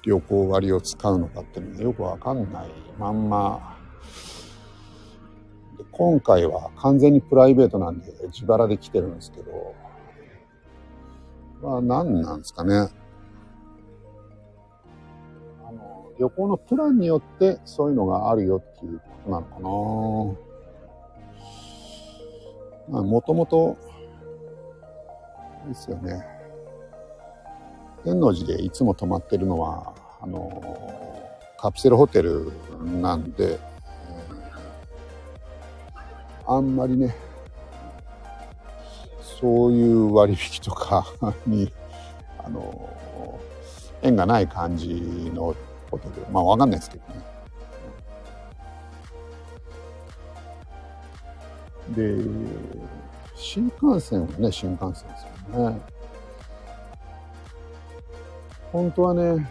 [0.03, 3.75] 旅行割を使うのかっていうのがよくわかんないまんま
[5.97, 9.73] 今回は完全にプライベートなんで自腹で来てるんですけど、
[11.61, 12.89] まあ何なんですかね。
[15.65, 20.39] あの、旅行のプランによってそういうのがあるよっていうことなのか
[22.89, 22.95] な。
[22.95, 23.77] まあもともと、
[25.67, 26.34] ですよね。
[28.05, 29.91] 天王寺でいつも泊まってるのは、
[30.21, 30.61] あの、
[31.57, 32.51] カプセルホテル
[33.01, 33.59] なんで、
[36.45, 37.15] あんまりね、
[39.39, 41.07] そういう割引とか
[41.47, 41.73] に、
[42.37, 42.89] あの、
[44.03, 45.55] 縁がない感じの
[45.89, 47.25] ことで、まあわかんないですけどね。
[51.89, 52.23] で、
[53.35, 55.94] 新幹線はね、新幹線ですよね。
[58.75, 59.49] 本当はね、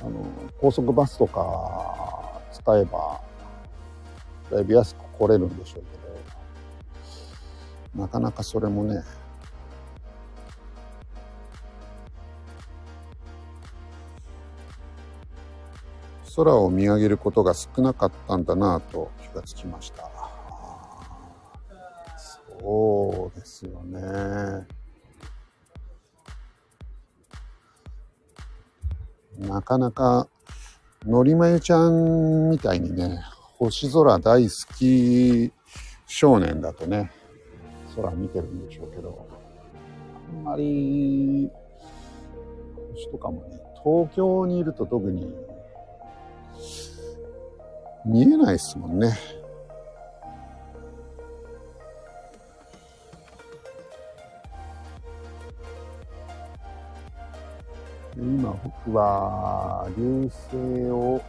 [0.00, 0.24] あの、
[0.58, 3.20] 高速バスとか使えば、
[4.50, 5.88] だいぶ安く来れるんでしょうけ
[7.98, 9.02] ど、なかなかそれもね、
[16.34, 20.10] 空を見上げることが少なかったんだなと気がつきました。
[22.16, 24.83] そうですよね。
[29.38, 30.28] なかなか、
[31.04, 33.20] のりまゆちゃんみたいにね、
[33.58, 35.52] 星空大好き
[36.06, 37.10] 少年だとね、
[37.96, 39.26] 空見てるんでしょうけど、
[40.30, 41.50] あんまり、
[42.94, 45.34] 星とかもね、東京にいると特に
[48.06, 49.16] 見えないですもんね。
[58.16, 60.56] 今僕は流星
[60.90, 61.20] を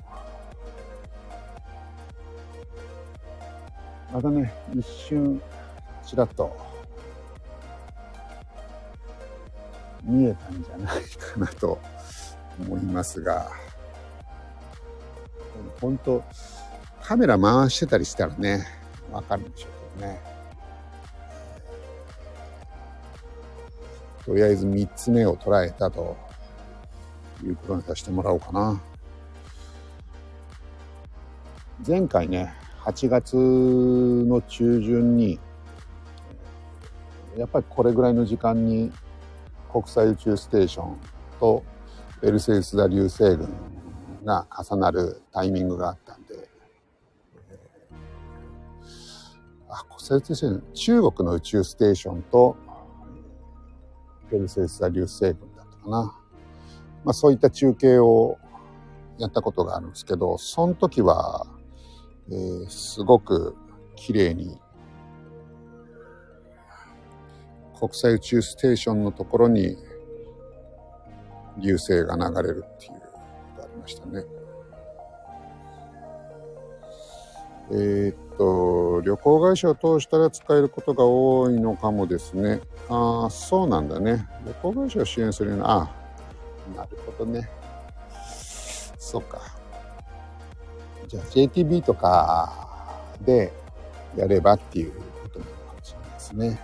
[4.13, 5.41] またね、一瞬
[6.05, 6.55] ちらっと
[10.03, 11.79] 見えたんじゃないかなと
[12.59, 13.51] 思いますが、
[15.81, 16.23] 本当
[17.01, 18.65] カメラ回してたりしたらね、
[19.11, 19.67] わかるんでしょ
[19.97, 20.21] うけどね。
[24.23, 26.15] とりあえず3つ目を捉えたと
[27.45, 28.81] いうことにさせてもらおうかな。
[31.85, 35.39] 前回ね、8月の中旬に、
[37.37, 38.91] やっぱりこれぐらいの時間に
[39.71, 40.97] 国際宇宙ステーション
[41.39, 41.63] と
[42.21, 43.49] ベルセウス座流星群
[44.23, 46.49] が重なるタイミングがあったんで、
[49.69, 52.55] あ、国際宇宙ステーション、中国の宇宙ステーションと
[54.31, 56.24] ペルセウス座流星群だったかな。
[57.05, 58.37] まあそういった中継を
[59.17, 61.45] やったことがあるんですけど、その時は、
[62.29, 63.55] えー、すごく
[63.95, 64.57] 綺麗に
[67.79, 69.77] 国際宇宙ステーションのところに
[71.59, 74.23] 流星が流れるっていうのがありましたね。
[77.71, 82.61] えー、っと、旅行会社を通したら使えることが多いのかもですね。
[82.89, 84.27] ああ、そうなんだね。
[84.45, 86.04] 旅行会社を支援するような、ああ、
[86.73, 87.49] なるほどね。
[88.97, 89.39] そうか。
[91.07, 92.51] じゃあ JTB とか
[93.21, 93.53] で
[94.17, 96.59] やればっていうことなのかもしれないですね。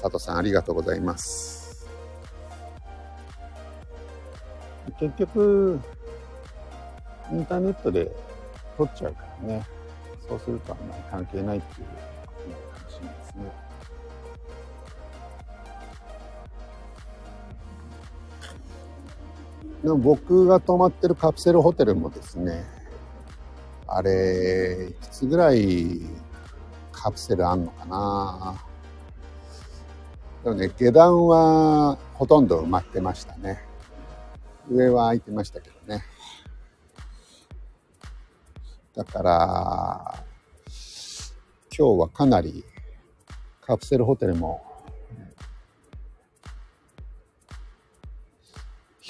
[0.00, 1.86] 佐藤さんありがとうございます。
[4.98, 5.80] 結局、
[7.30, 8.10] インターネットで
[8.76, 9.66] 撮っちゃうからね。
[10.26, 11.88] そうするとあんまり関係ないっていう
[19.82, 22.64] でも僕が泊まってるカプセルホテルもですね、
[23.86, 26.02] あれ、いくつぐらい
[26.92, 28.64] カプセルあんのかな
[30.44, 33.64] でもね、下段はほとんど埋まってましたね。
[34.70, 36.04] 上は空いてましたけどね。
[38.94, 40.24] だから、
[41.76, 42.64] 今日はかなり
[43.62, 44.69] カプセルホテルも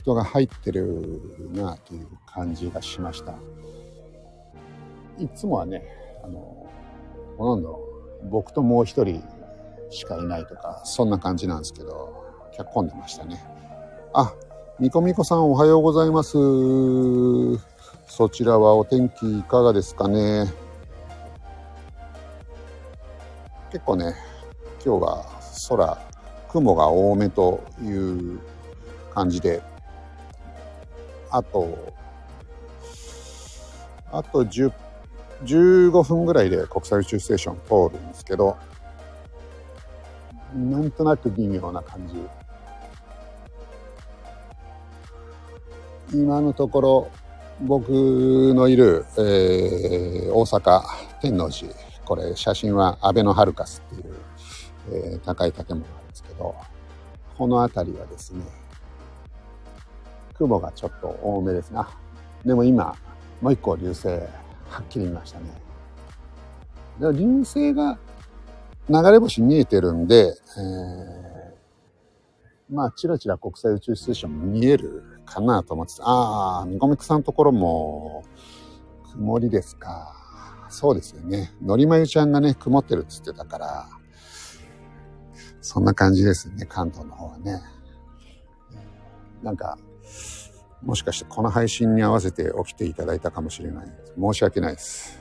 [0.00, 1.20] 人が入ってる
[1.52, 3.34] なという感じがしました。
[5.18, 5.84] いつもはね、
[6.24, 6.66] あの、
[7.36, 7.80] ほとんど
[8.30, 9.22] 僕ともう一人
[9.90, 12.24] しかいないとか、そんな感じなんですけど、
[12.56, 13.44] 脚込んでましたね。
[14.14, 14.32] あ、
[14.78, 16.32] みこみこさんおはようございます。
[18.06, 20.50] そちらはお天気いかがですかね。
[23.70, 24.14] 結構ね、
[24.82, 25.26] 今日は
[25.68, 25.98] 空、
[26.48, 28.40] 雲が多めという
[29.12, 29.62] 感じで、
[31.30, 31.94] あと、
[34.12, 34.72] あと10、
[35.44, 37.56] 15分ぐらいで国際宇宙ステーション
[37.90, 38.56] 通るんですけど、
[40.54, 42.14] なんとなく微妙な感じ。
[46.12, 47.10] 今のところ
[47.62, 47.90] 僕
[48.54, 50.82] のいる、えー、大阪
[51.20, 51.72] 天王寺
[52.04, 54.14] これ写真はアベノハルカスっていう、
[54.92, 56.56] えー、高い建物なんですけど
[57.38, 58.42] この辺りはですね
[60.40, 61.88] 雲がちょっと多めですな
[62.44, 62.96] でも今
[63.40, 64.16] もう一個流星は
[64.80, 65.46] っきり見ましたね
[67.12, 67.98] 流星が
[68.88, 78.24] 流れ星見えてるんで、えー、まあ、ちらちら国際宇宙ステーション見えるかなと思ってああ、みこみこさんのところも、
[79.12, 80.16] 曇りですか。
[80.68, 81.52] そうですよね。
[81.62, 83.88] のりまゆちゃんがね、曇ってるっつってたから、
[85.60, 87.60] そんな感じですね、関東の方はね。
[89.42, 89.78] なんか、
[90.82, 93.86] もしかしてこの配信に合わせて起きていただいたかもしれない。
[94.18, 95.20] 申し訳ないです。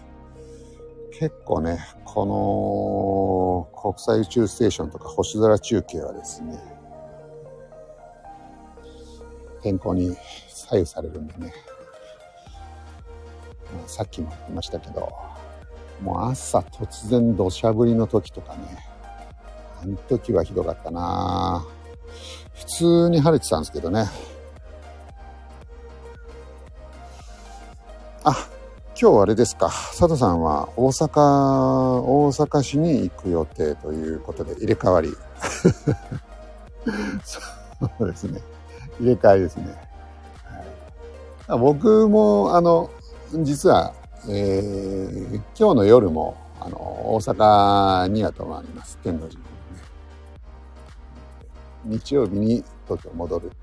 [1.19, 6.57] 結構ね、この国際宇宙ステーションとか星空中継はですね、
[9.61, 10.15] 天候に
[10.47, 11.53] 左右されるんでね、
[13.85, 15.11] さっきも言ってましたけど、
[16.01, 18.77] もう朝突然土砂降りの時とかね、
[19.81, 21.65] あの時はひどかったな
[22.53, 24.05] 普通に晴れてたんですけどね。
[28.23, 28.49] あ、
[29.01, 35.15] 今日あれですか、佐藤さんは大阪、大阪市に行く予定ということで入れ替わり。
[37.23, 37.39] そ
[37.97, 38.41] うですね。
[38.99, 39.73] 入れ替えですね。
[41.47, 42.89] はい、僕も、あの、
[43.35, 43.93] 実は、
[44.27, 48.97] えー、今日の夜も、あの、大阪には泊まります。
[48.97, 49.41] 天王寺に、ね。
[51.85, 53.59] 日曜日に東京戻るってい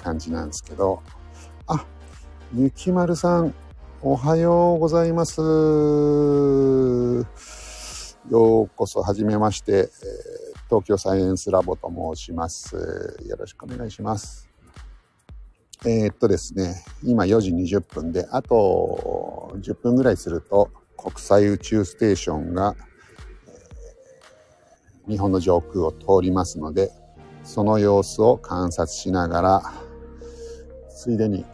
[0.00, 1.21] う感じなんですけど、あ、
[2.54, 3.54] ゆきまるさん、
[4.02, 5.40] おはようございます。
[5.40, 5.44] よ
[8.64, 9.88] うこそ、はじめまして、
[10.68, 13.16] 東京サイエンスラボと申します。
[13.26, 14.50] よろしくお願いします。
[15.86, 22.76] えー、っとですね、今4時20分で、あと10分ぐらいすると、国際宇宙ステーションが、
[25.08, 26.90] 日本の上空を通りますので、
[27.44, 29.62] その様子を観察しながら、
[30.94, 31.46] ついでに、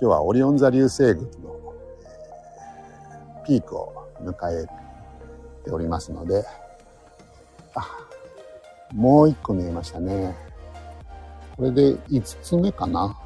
[0.00, 1.54] 日はオリオン座流星群の、
[3.46, 4.66] ピークを迎え
[5.64, 6.44] ておりますので、
[7.76, 7.88] あ、
[8.92, 10.34] もう一個見えましたね。
[11.56, 13.16] これで5つ目かな。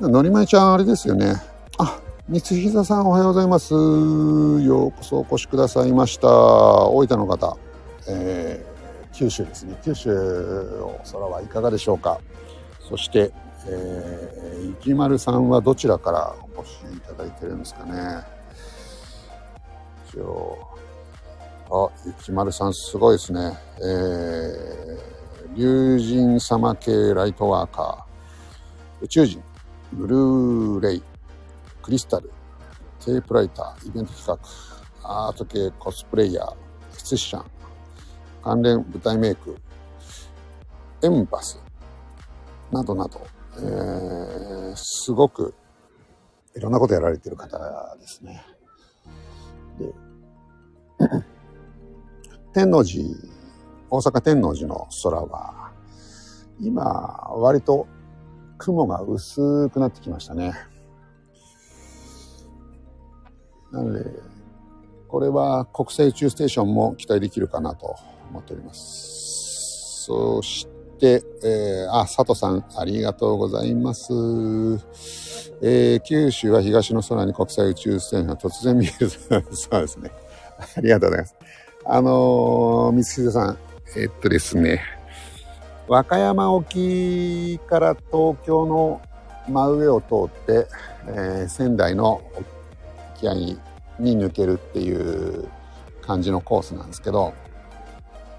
[0.00, 1.34] のりまいちゃん、あれですよね。
[1.78, 3.74] あ、三ひざさんおはようございます。
[3.74, 6.28] ようこそお越しくださいました。
[6.28, 7.56] 大分の方、
[8.06, 9.76] えー、九州ですね。
[9.82, 10.10] 九州
[10.78, 12.20] の空はいかがでしょうか。
[12.88, 13.32] そして、
[13.66, 18.22] えー、池丸さんはどちらからお越しいただいてるんですかね？
[20.08, 20.58] 一応、
[21.70, 23.58] あ、雪丸さんすごいですね。
[23.78, 29.42] えー、竜神様系ライトワーカー、宇宙人、
[29.92, 31.02] ブルーレイ、
[31.82, 32.30] クリスタル、
[33.04, 34.40] テープライター、イベント企
[35.02, 36.54] 画、アート系コスプレイヤー、
[36.92, 37.44] フィツシャン、
[38.42, 39.56] 関連舞台メイク、
[41.02, 41.60] エンバス、
[42.70, 43.26] などなど、
[43.58, 45.54] えー、すごく
[46.56, 48.42] いろんなことやられてる方ですね。
[49.78, 49.92] で
[52.52, 53.02] 天王寺、
[53.90, 55.72] 大阪天王寺の空は、
[56.60, 57.88] 今、割と
[58.58, 60.54] 雲が薄くなってきましたね。
[63.72, 64.04] なので、
[65.08, 67.96] これは国際宇宙ステーションも期待できるかなと
[68.30, 70.04] 思っております。
[70.06, 70.73] そして、
[71.06, 74.12] えー、あ、佐藤さん、ありがとうございます。
[75.62, 79.08] えー、九州は東の空に国際宇宙ステーションが突然見える。
[79.54, 80.10] そうですね。
[80.76, 81.36] ありがとうございます。
[81.86, 83.58] あのー、三木さん、
[83.96, 84.82] えっとですね、
[85.86, 89.00] 和歌山沖から東京の
[89.48, 90.66] 真上を通って、
[91.08, 92.22] えー、仙台の
[93.16, 93.58] 沖合に
[93.98, 95.46] 抜けるっていう
[96.00, 97.34] 感じのコースなんですけど、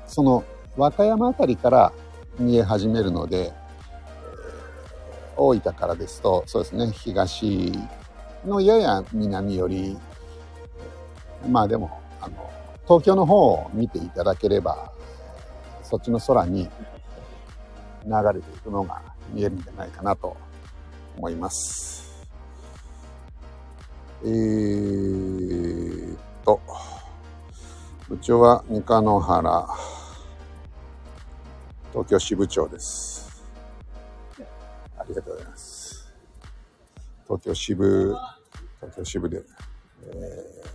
[0.07, 0.43] その
[0.76, 1.93] 和歌山辺りから
[2.40, 3.54] 見え始めるので、
[5.38, 7.72] 大分からですと、そうですね、東
[8.46, 9.98] のやや南より、
[11.50, 12.50] まあでも、あの、
[12.86, 14.92] 東京の方を見ていただければ、
[15.84, 16.70] そっちの空に
[18.06, 19.02] 流れていくのが
[19.34, 20.36] 見えるんじゃないかなと
[21.18, 22.26] 思います。
[24.24, 26.60] えー、っと、
[28.08, 29.68] 部長は三日野原、
[31.96, 33.41] 東京支部長です。
[34.98, 36.14] ありがとうございます。
[37.24, 38.14] 東京支部、
[38.82, 39.41] 東京支部で、
[40.04, 40.66] えー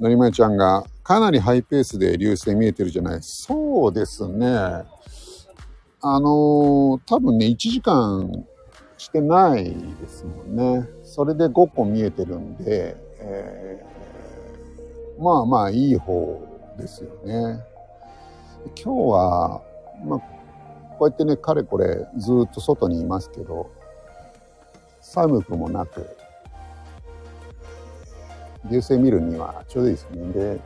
[0.00, 4.48] のりまちゃんが、かなりハイペースで流星見えてるじゃないそうですね。
[4.48, 4.84] あ
[6.18, 8.44] のー、多分ね、1時間
[8.96, 10.88] してないですもんね。
[11.04, 16.42] それで5個見えてるんで、えー、まあまあいい方
[16.78, 17.71] ですよね。
[18.70, 19.62] 今日は、
[20.04, 20.18] まあ、
[20.98, 23.70] こうやってね、かれこれずっと外にいますけど、
[25.00, 26.16] 寒くもなく、
[28.70, 30.32] 流星見るにはちょうどいいですね。
[30.32, 30.60] で、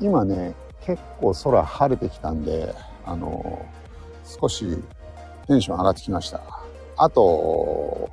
[0.00, 3.64] 今ね、結構空晴れてきたんで、あの、
[4.24, 4.66] 少し
[5.46, 6.40] テンション上がってきました。
[6.96, 8.10] あと、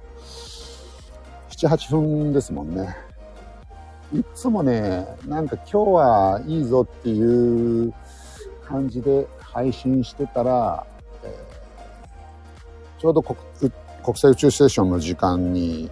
[1.49, 2.95] 7、8分ですもんね。
[4.13, 7.93] いつもね、なんか今日はいいぞっていう
[8.65, 10.85] 感じで配信してたら、
[11.23, 13.37] えー、ちょうど国
[14.17, 15.89] 際宇宙ステーションの時間に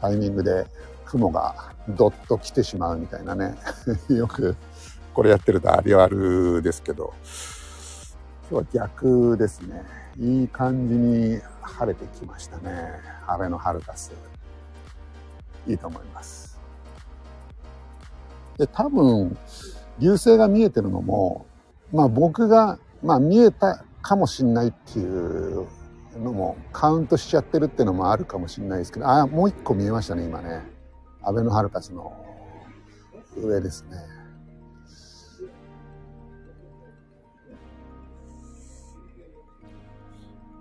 [0.00, 0.66] タイミングで
[1.04, 3.56] 雲がどっと来てしまうみたいなね。
[4.08, 4.56] よく
[5.14, 7.12] これやってるとありあるですけど。
[8.50, 9.84] 今日は逆ですね。
[10.18, 12.92] いい感じに晴れてきましたね。
[13.26, 14.12] 晴れのハルカス
[15.68, 16.58] いいと思います。
[18.58, 19.38] で多分
[20.00, 21.46] 流星が見えてるのも
[21.92, 25.66] まあ僕がまあ見えたかもしんないっていう
[26.18, 30.62] のもカウントしちゃってるっていうのもあるかもしれないですけどあもう一個見えましたね今ね
[31.22, 32.12] アベノハルカスの
[33.36, 34.20] 上ですね。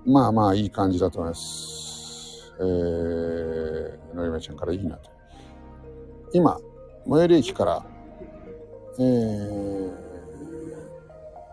[0.06, 2.54] まあまあいい感じだと思います。
[2.60, 5.10] えー、のりまちゃんからいいなと。
[6.34, 6.60] 今、
[7.08, 7.86] 最寄り駅から、
[9.00, 10.09] えー、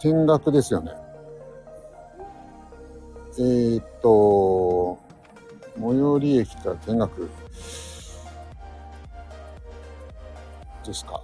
[0.03, 0.92] 見学ですよね。
[3.38, 4.99] えー、っと、
[5.78, 7.30] 最寄り駅から見学。
[10.84, 11.20] ですか。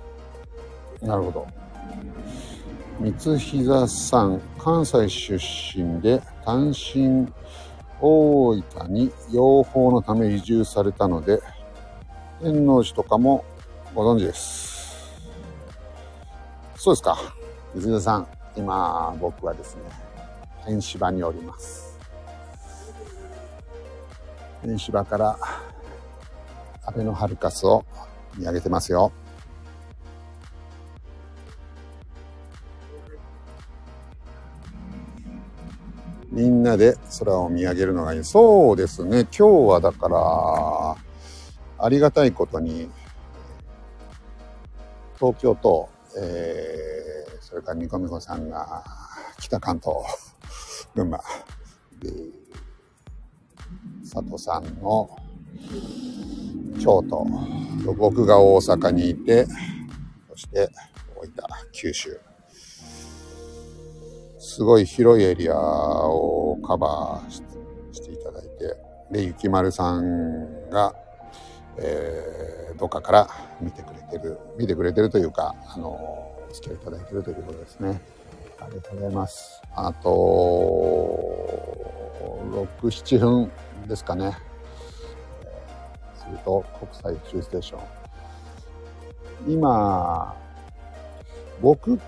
[1.00, 1.46] なるほど。
[3.00, 7.26] 三膝さん、関西出身で単身
[8.00, 11.40] 大分に養蜂のため移住されたので、
[12.40, 13.44] 天王寺とかも
[13.94, 15.22] ご存知です。
[16.76, 17.16] そうですか。
[17.74, 19.82] 水田さん、今僕はですね、
[20.66, 21.98] 天芝におります。
[24.62, 25.38] 天芝から
[26.84, 27.84] アベノハルカスを
[28.36, 29.12] 見上げてますよ。
[36.30, 38.24] みんなで空を見上げるのがいい。
[38.24, 39.26] そうですね。
[39.36, 40.96] 今日はだから、
[41.84, 42.88] ありがたいことに、
[45.18, 47.21] 東京と、えー、
[47.52, 48.82] それからニコミコさんが
[49.38, 49.94] 北関東、
[50.94, 51.18] 群馬、
[52.00, 52.10] で、
[54.10, 55.14] 佐藤さんの
[56.80, 57.26] 京都、
[57.98, 59.44] 僕が大阪にいて、
[60.30, 60.70] そして
[61.14, 61.32] 大分、
[61.72, 62.18] 九州。
[64.38, 67.42] すごい広いエリアをカバーし
[68.00, 68.76] ていただいて、
[69.10, 70.94] で、ゆきまるさんが、
[71.76, 73.28] えー、どっかから
[73.60, 78.02] 見てくれてる、見てくれてるというか、あの、お付き合いいただいてるということですね。
[78.60, 79.62] ありがとうございます。
[79.74, 80.08] あと、
[82.50, 83.50] 6、7分
[83.88, 84.36] ですかね。
[86.14, 87.80] すると、国際宇宙ステーション。
[89.54, 90.36] 今、
[91.62, 91.98] 僕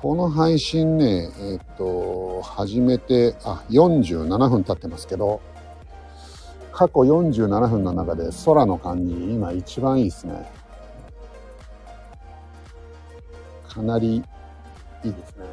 [0.00, 5.42] この配信ね、えっ、と、始めて、あ、47分経ってますけど、
[6.72, 10.50] 過去47分の中で空の感じ、今一番いいですね。
[13.76, 14.24] かなり
[15.04, 15.44] いいですね。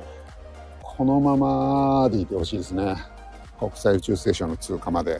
[0.81, 2.95] このままでいてほしいですね。
[3.59, 5.19] 国際宇宙ステーションの通過まで。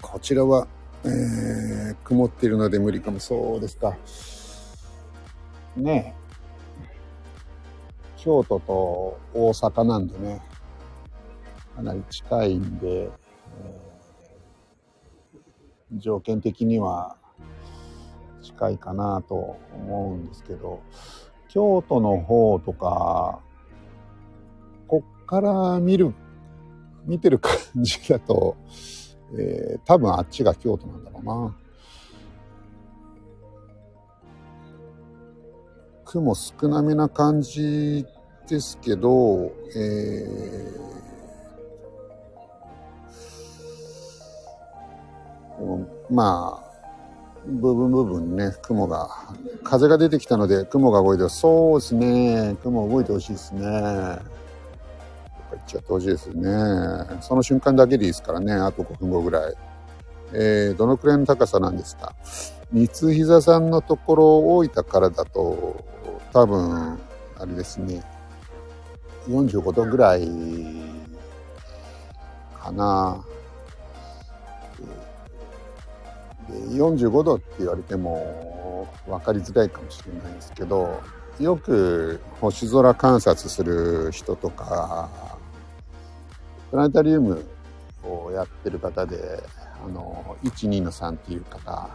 [0.00, 0.66] こちらは、
[1.04, 3.20] えー、曇っているので無理かも。
[3.20, 3.94] そうですか。
[5.76, 6.14] ね
[8.16, 10.40] 京都と大阪なんでね、
[11.76, 17.16] かなり近いんで、えー、条件的には
[18.42, 20.82] 近いかなと思うんですけど、
[21.48, 23.40] 京都の方とか、
[24.86, 26.14] こっから見る、
[27.04, 28.56] 見てる感じだと、
[29.38, 31.56] えー、多分あっちが京都なんだろうな。
[36.04, 38.04] 雲少なめな感じ
[38.46, 46.71] ですけど、えー、まあ、
[47.46, 49.10] 部分部分ね、雲が、
[49.64, 53.64] 風が出てきたので雲が動いてそうですね、雲動いてほしいですね。
[53.64, 54.20] やっ
[55.50, 56.48] ぱ行っちゃってほしいですね。
[57.20, 59.54] その瞬間だけでいいですからね、あと5分後ぐらい。
[60.34, 62.14] えー、どのくらいの高さなんですか？
[62.72, 65.84] 三膝さんのところ大分からだと
[66.32, 66.98] 多分、
[67.38, 68.02] あれですね、
[69.28, 70.26] 45度ぐらい
[72.62, 73.22] かな。
[76.48, 81.00] 45度って言われても分かりづらいかもしれないですけど
[81.40, 85.08] よく星空観察する人とか
[86.70, 87.44] プラネタリウム
[88.04, 89.42] をやってる方で
[89.84, 91.88] あの12の3っていう方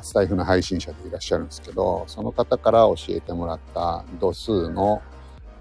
[0.00, 5.02] スタイフの配信者でいらっしゃるんですけど、その方から教えてもらった度数の、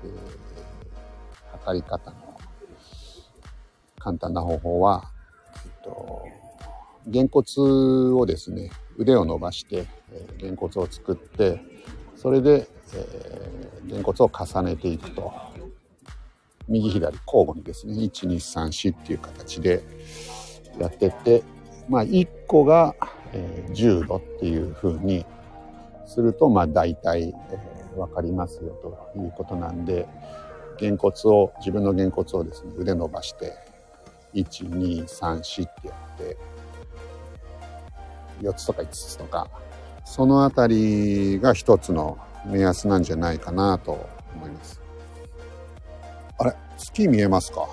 [0.06, 2.40] えー、測り方の
[4.00, 5.12] 簡単な方法は、
[5.66, 6.24] えっと、
[7.08, 11.62] げんこつをですね、腕を伸ばして、えー、げんこつを作って、
[12.16, 15.32] それで、えー、げんこつを重ねていくと。
[16.68, 19.84] 右左交互にですね、1、2、3、4っていう形で
[20.80, 21.44] やってって、
[21.90, 22.96] まあ1個が、
[23.34, 25.26] えー、10度っていう風に
[26.06, 30.08] すると、まあ大体、えー、わかりますよということなんで、
[30.78, 33.54] げんこつを、自分のげんこつをですね、腕伸ばして、
[34.34, 36.38] 1、2、3、4ってやって、
[38.42, 39.48] 4つとか5つとか、
[40.06, 44.82] そのあたりが一つの目安なんじゃないかなと思います。
[46.40, 47.68] あれ月見えますか？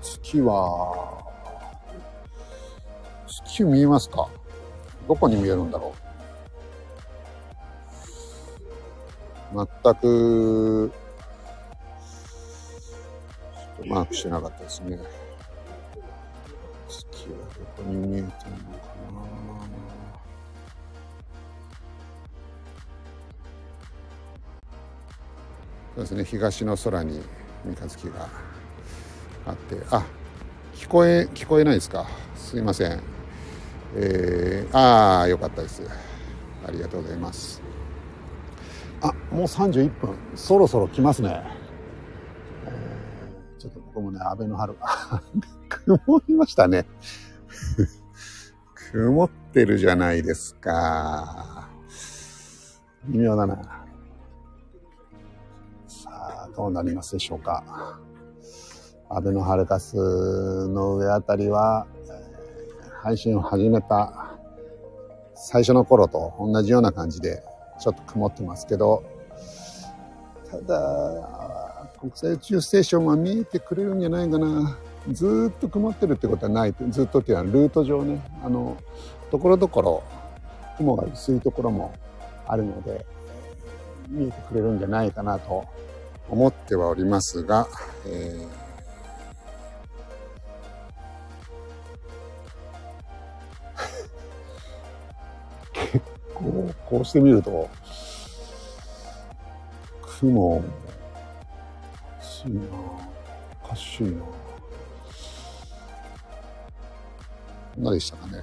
[0.00, 1.24] 月は、
[3.26, 4.28] 月見えますか？
[5.08, 5.92] どこに見えるんだろ
[9.52, 9.54] う？
[9.56, 14.96] 全く、ちょっとマークしてなかったですね。
[16.88, 18.28] 月はどこに見えてるの？
[26.00, 27.20] そうですね、東の空に
[27.62, 28.26] 三日月が
[29.44, 30.06] あって、あ、
[30.74, 32.06] 聞こえ、聞こえないですか。
[32.36, 33.02] すいません。
[33.96, 35.82] えー、ああよかったです。
[36.66, 37.60] ありがとうございます。
[39.02, 40.16] あもう31分。
[40.36, 41.42] そろそろ来ますね、
[43.58, 44.74] ちょっとここもね安倍の春。
[45.68, 46.86] 曇りましたね。
[48.90, 51.68] 曇ってるじゃないですか。
[53.06, 53.79] 微妙だな。
[56.60, 57.98] どうなりますでしょうか
[59.08, 59.96] 安倍のハルカス
[60.68, 61.86] の上あたりは、
[63.02, 64.36] 配信を始めた
[65.34, 67.42] 最初の頃と同じような感じで
[67.80, 69.02] ちょっと曇ってますけど、
[70.50, 74.76] ただ、国際宇宙ステーションは見えてくれるんじゃないかな。
[75.10, 76.74] ずっと曇ってるってことはない。
[76.90, 78.76] ずっとっていうのはルート上ね、あの、
[79.30, 80.02] ところどころ
[80.76, 81.94] 雲が薄いところも
[82.46, 83.06] あるので、
[84.08, 85.64] 見えてくれるんじゃないかなと
[86.30, 87.66] 思ってはおりますが、
[88.06, 88.60] えー
[96.40, 97.68] こう、こうしてみると、
[100.20, 100.66] 雲、おか
[102.22, 102.60] しいな
[103.64, 104.22] おかしいな
[107.76, 108.42] 何でしたかね。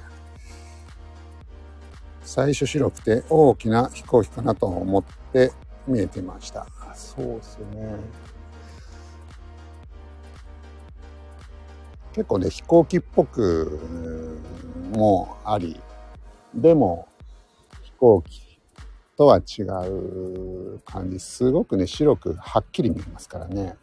[2.24, 5.52] 最初白くて大きな飛行機かなと思って
[5.88, 6.68] 見えてました。
[6.98, 7.96] そうですね。
[12.14, 13.80] 結構ね、飛行機っぽく
[14.92, 15.80] もあり、
[16.56, 17.08] でも
[17.84, 18.60] 飛行機
[19.18, 23.76] とは違う感じすごくね白くはっきり見えますからね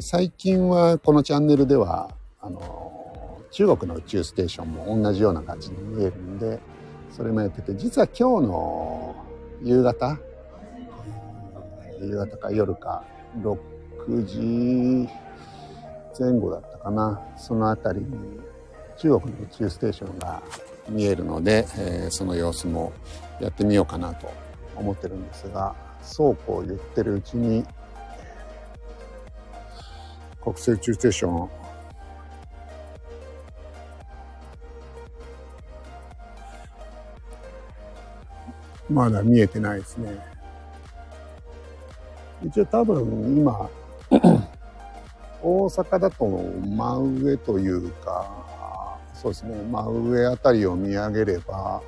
[0.00, 2.10] 最近はこのチャンネルでは
[2.40, 6.60] あの中国の宇宙ステーションも同じような感じに見えるんで
[7.18, 9.16] それもやってて実は今日の
[9.64, 10.16] 夕方
[12.00, 13.02] 夕方か夜か
[13.42, 13.58] 6
[14.24, 15.08] 時
[16.18, 18.38] 前後だったかなその辺りに
[18.96, 20.40] 中国の宇宙ステーションが
[20.88, 22.92] 見えるので、えー、その様子も
[23.40, 24.32] やってみようかなと
[24.76, 27.64] 思ってるんですがそうこう言ってるうちに
[30.40, 31.50] 国際宇宙ステーション
[38.90, 40.18] まだ見えてないですね。
[42.42, 43.68] 一応多分今
[45.42, 51.82] 大阪だと真上というかそうですね真上あたりを見上げれば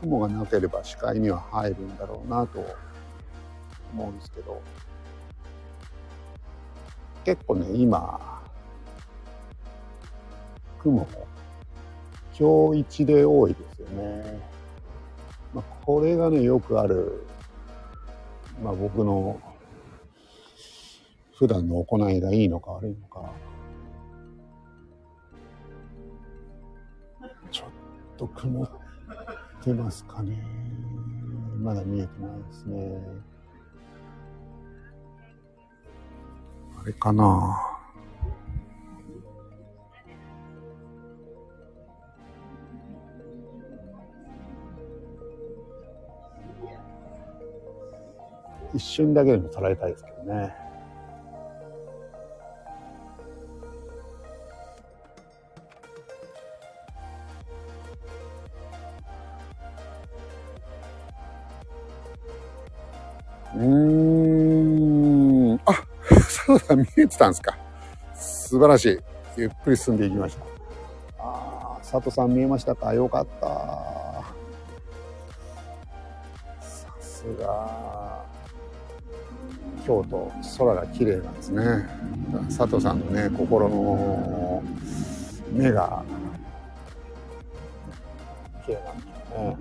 [0.00, 2.64] 雲がなければ視界には入るんだろうなと
[3.92, 4.60] 思うんですけど
[7.24, 8.42] 結構ね今
[10.80, 11.08] 雲も
[12.38, 14.55] 今日一で多いですよね。
[15.56, 17.26] まあ、これがねよくある、
[18.62, 19.40] まあ、僕の
[21.34, 23.32] 普段の行いがいいのか悪いのか
[27.50, 27.68] ちょっ
[28.18, 28.70] と曇っ
[29.64, 30.44] てますかね。
[31.62, 33.00] まだ見えてないですね。
[36.78, 37.75] あれかな
[48.76, 50.54] 一瞬だけでも捉えたいですけどね。
[63.54, 63.62] うー
[65.54, 65.60] ん。
[65.64, 65.72] あ、
[66.28, 67.56] そうだ、見えてたんですか？
[68.14, 68.98] 素晴らしい。
[69.38, 70.44] ゆっくり進んでいきました。
[71.18, 72.92] ああ、佐藤さん見えましたか？
[72.92, 73.46] よかった。
[76.60, 77.85] さすが。
[79.86, 81.62] 京都、空が綺麗なんですね。
[82.48, 84.60] 佐藤さんのね、心の
[85.52, 86.02] 目が
[88.64, 89.58] 綺麗なんですね。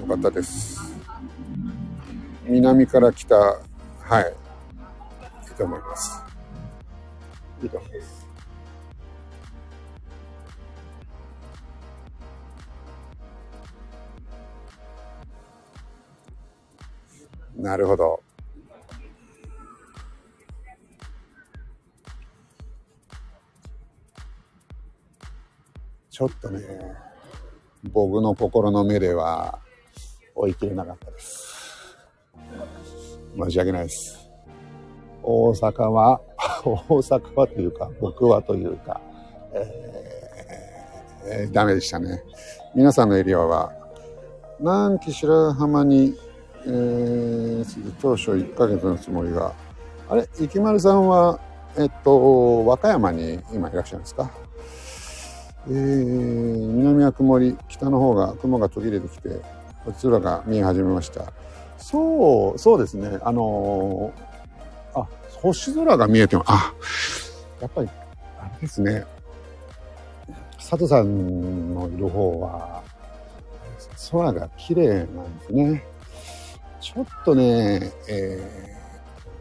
[0.00, 0.80] よかったです。
[2.46, 3.58] 南から北、は
[4.20, 4.24] い。
[4.24, 6.22] いいと思います。
[7.62, 8.17] いいと思います。
[17.58, 18.22] なるほど。
[26.08, 26.60] ちょっとね、
[27.92, 29.58] 僕の心の目では
[30.36, 31.98] 追い切れなかったです。
[33.36, 34.30] 申し訳ないです。
[35.22, 36.20] 大阪は、
[36.64, 39.00] 大阪はというか、僕はというか、
[41.24, 42.22] えー、ダメでしたね。
[42.74, 43.72] 皆さんのエリアは、
[44.60, 46.14] 南紀白浜に、
[46.66, 49.52] えー、当初1ヶ月のつもりが、
[50.08, 51.38] あれ、池丸さんは
[51.76, 54.30] えっと、和歌山に今いらっしゃるんですか？
[55.68, 59.40] えー、南は曇り、北の方が雲が途切れてきて、
[59.84, 61.32] 星空が見え始めました。
[61.76, 63.18] そう、そうですね。
[63.22, 65.08] あのー、あ、
[65.40, 66.72] 星空が見えても、あ、
[67.60, 67.88] やっぱり、
[68.40, 69.04] あれですね。
[70.56, 72.82] 佐藤さんのいる方は、
[74.10, 75.84] 空が綺麗なんですね。
[76.80, 78.76] ちょっとね、え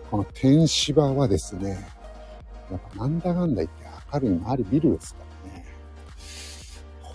[0.06, 1.88] ー、この天芝はですね、
[2.72, 5.66] やっぱなんだかんだ言って明るい周りビルですからね。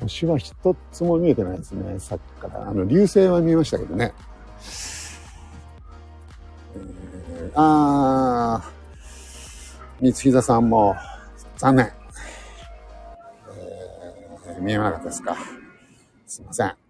[0.01, 2.68] 星は一つも見えてないですね、さっきから。
[2.68, 4.12] あの、流星は見えましたけどね。
[6.75, 10.97] えー、あー、三木座さんも
[11.57, 11.93] 残念。
[14.47, 15.37] えー、見えなかったですか。
[16.27, 16.82] すいません。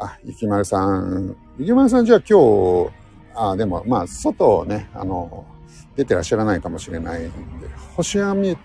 [0.00, 1.36] あ、ゆきまるさん。
[1.58, 2.92] ゆきまるさんじゃあ今日、
[3.34, 5.44] あ、でもまあ、外をね、あの、
[5.96, 7.24] 出てらっしゃらないかもしれないん
[7.60, 8.56] で、星は見え、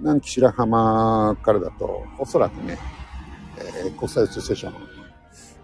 [0.00, 2.78] 南紀白浜からだと、おそらくね、
[3.58, 4.74] えー、国際宇宙ステーション、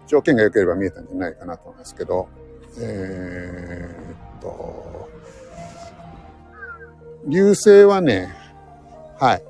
[0.07, 2.27] 条件が良ければ見えたんじゃないかなと思いますけど、
[2.79, 5.09] えー、っと、
[7.27, 8.31] 流星はね、
[9.19, 9.43] はい。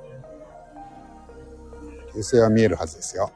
[2.14, 3.30] 流星は見えるはずですよ。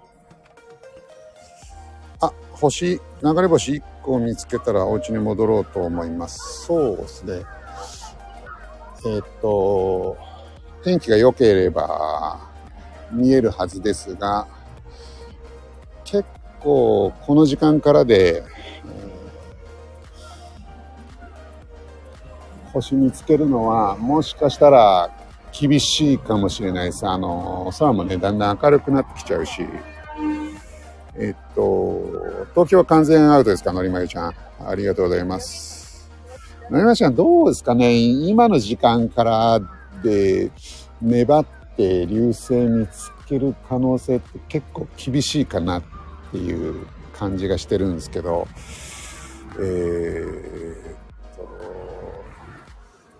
[2.61, 3.01] 星、流
[3.41, 6.67] れ星1個見つけたらお家に戻ろうと思います。
[6.67, 7.43] そうですね。
[9.07, 10.19] え、っと、
[10.85, 12.39] 天気が良ければ
[13.11, 14.47] 見えるはずですが、
[16.05, 16.25] 結
[16.61, 18.43] 構この時間からで、
[22.75, 25.11] 星見つけるのはもしかしたら
[25.53, 27.07] 厳しいかもしれないです。
[27.07, 29.67] あの、空もね、だんだん明るくなってきちゃうし、
[31.21, 32.01] えっと、
[32.55, 34.35] 東京完全アウトですか、のりまゆちゃん。
[34.67, 36.11] ありがとうございます。
[36.71, 39.61] のりまゆちゃん、どうですかね今の時間から
[40.03, 40.51] で
[41.03, 41.47] 粘っ
[41.77, 45.83] て流星見つける可能性って結構厳しいかなっ
[46.31, 48.49] ていう感じがしてるんですけど、
[49.59, 50.75] えー、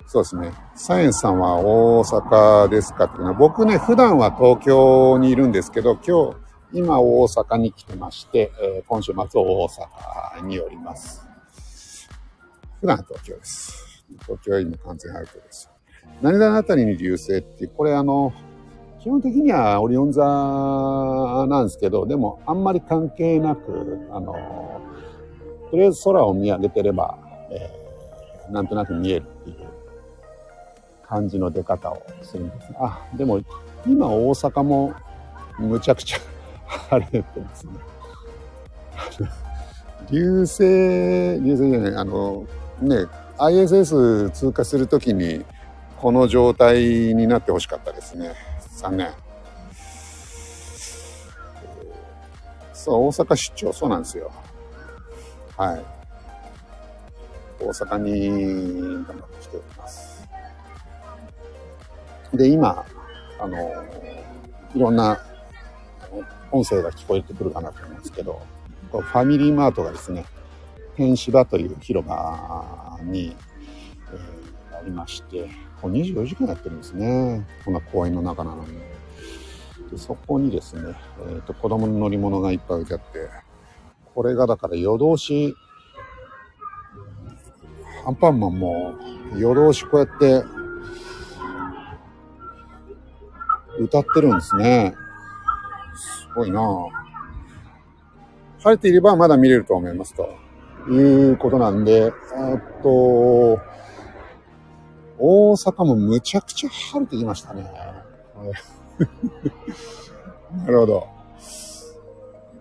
[0.07, 0.55] そうですね。
[0.75, 9.69] サイエンスさんは大阪ですかっていうのは、僕ね、普段は東京にいるんですけど、今日、今大阪に来てまして、えー、今週末大
[10.39, 11.27] 阪におります。
[12.81, 14.05] 普段東京です。
[14.23, 15.69] 東京は今完全アウトです。
[16.23, 18.33] 何田のあたりに流星って、これあの、
[19.01, 20.23] 基本的にはオリオン座
[21.49, 24.35] なんですけど、でもあんまり関係なく、あの、
[25.71, 27.19] とりあえず空を見上げてれば、
[27.51, 29.57] えー、なんとなく見えるっていう
[31.03, 32.69] 感じの出方をするんです。
[32.79, 33.41] あ、でも
[33.87, 34.93] 今大阪も
[35.59, 36.19] むちゃくちゃ
[36.71, 37.73] 晴れてますね。
[40.11, 40.63] 流星、
[41.41, 42.47] 流星じゃない、あの、
[42.81, 43.07] ね、
[43.39, 45.45] ISS 通過するときに、
[46.01, 46.83] この状態
[47.15, 48.35] になってほしかったですね。
[48.77, 49.11] 残念。
[52.73, 54.31] そう、大阪出張、そうなんですよ。
[55.57, 55.85] はい。
[57.61, 60.27] 大阪に頑張ってきております。
[62.33, 62.85] で、今、
[63.39, 63.59] あの、
[64.75, 65.21] いろんな
[66.53, 68.41] 音声が聞こえてくるかなと思うんですけど、
[68.91, 70.25] ファミリーマートがですね、
[70.97, 73.37] 天芝という広場に、
[74.71, 75.49] えー、ありまして、
[75.81, 77.47] こう24時間やってるんですね。
[77.65, 78.79] こんな公園の中なのに。
[79.91, 80.95] でそこにですね、
[81.29, 83.29] えーと、子供の乗り物がいっぱい置いてあって、
[84.15, 85.55] これがだから夜通し、
[88.07, 88.95] アンパンマンも
[89.37, 90.43] 夜通しこうやって
[93.79, 94.95] 歌ってるんですね。
[95.97, 96.61] すごいな
[98.63, 100.37] 晴れていればまだ見れると思いますと
[100.91, 102.13] いうことなんで、えっ
[102.83, 103.59] と、
[105.19, 107.65] 大阪もむちゃくちゃ晴れてきましたね。
[110.65, 111.09] なるほど。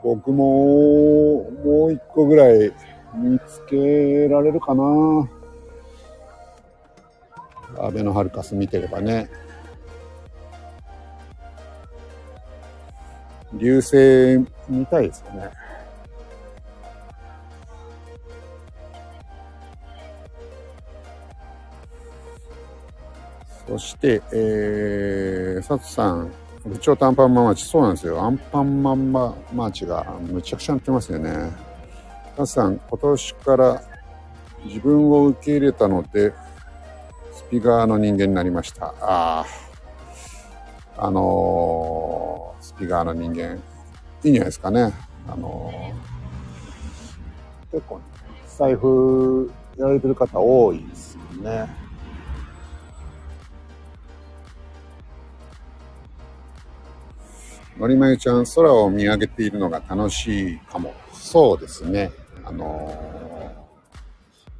[0.04, 2.74] 僕も、もう一個ぐらい
[3.16, 5.30] 見つけられるかな。
[7.78, 9.30] アベノハルカス見てればね。
[13.54, 15.50] 流星見たいですよね。
[23.68, 26.32] そして、えー、サツさん、
[26.66, 28.20] 部長とアンパンマンマーチ、そうなんですよ。
[28.20, 31.52] アンパンマンマーチがむちゃくちゃなってますよね。
[32.36, 33.82] サツさん、今年から
[34.66, 36.34] 自分を受け入れたので、
[37.32, 38.88] スピガーの人間になりました。
[39.02, 39.46] ああ。
[40.98, 42.49] あのー、
[42.80, 43.62] スピガーの人間、
[44.24, 44.94] いいんじゃないですかね。
[45.28, 48.00] あのー、結構、
[48.48, 51.70] 財布やられてる方多いですよね。
[57.78, 60.94] のりまゆちゃん、空を見上げているのが楽しいかも。
[61.12, 62.12] そうですね。
[62.46, 62.98] あの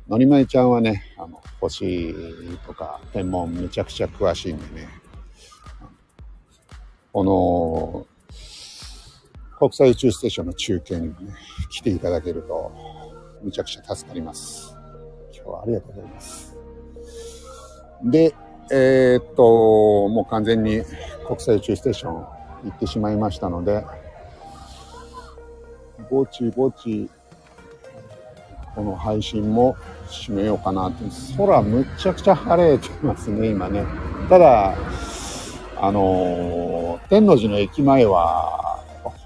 [0.10, 2.14] ー、のりまゆちゃんはね、あの、星
[2.68, 4.90] とか天文めちゃくちゃ詳しいんでね。
[7.12, 8.09] この、
[9.60, 11.34] 国際宇宙ステーションの中継にもね、
[11.70, 12.72] 来ていただけると、
[13.44, 14.74] むちゃくちゃ助かります。
[15.36, 16.56] 今日はありがとうございます。
[18.04, 18.34] で、
[18.72, 20.82] えー、っと、もう完全に
[21.28, 22.26] 国際宇宙ステーション行
[22.70, 23.84] ってしまいましたので、
[26.10, 27.10] ぼちぼち、
[28.76, 29.76] この配信も
[30.08, 31.04] 締めようかなって。
[31.36, 33.84] 空むちゃくちゃ晴れてますね、今ね。
[34.30, 34.74] ただ、
[35.82, 38.69] あのー、天王寺の駅前は、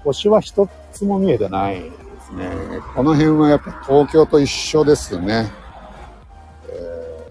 [0.04, 1.90] 星は一つも見えてないで
[2.22, 2.50] すね。
[2.94, 5.50] この辺はやっぱ東京と一緒ですね。
[6.68, 7.30] え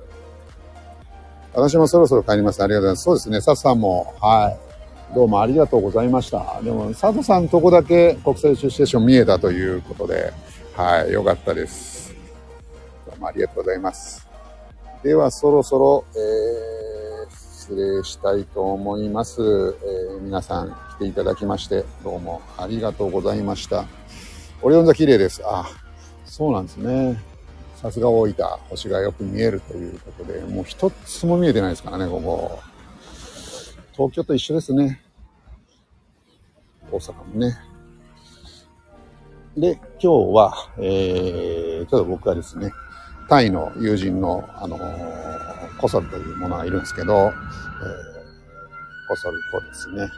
[1.54, 2.64] ー、私もそろそろ帰ります。
[2.64, 3.04] ありがとうございます。
[3.04, 3.38] そうですね。
[3.38, 5.14] 佐藤さんも、はい。
[5.14, 6.60] どうもありがとうございました。
[6.64, 10.34] でも、佐藤さんとこだけ国際宇宙ステーション見えたということで、
[10.76, 12.16] はい、よかったです。
[13.06, 14.28] どうもありがとうございます。
[15.04, 17.03] では、そろそろ、えー、
[17.64, 19.42] 失礼したいと思います。
[19.42, 23.86] えー、皆さん来、ていただきまして、どうもありがとうございました。
[24.62, 25.42] オリオン座綺麗です。
[25.46, 25.66] あ、
[26.26, 27.18] そうなんですね。
[27.78, 32.60] さすが大分、星がよく見えるということで、もう一つも見えてないですからね、ここ。
[33.94, 35.02] 東京と一緒ですね。
[36.92, 37.58] 大阪もね。
[39.56, 42.74] で、今日は、えー、ちょっと僕はですね、
[43.30, 47.34] タイの友人の、あのー、コソルというものがいるんですけど、えー、
[49.10, 50.10] コソルとですね、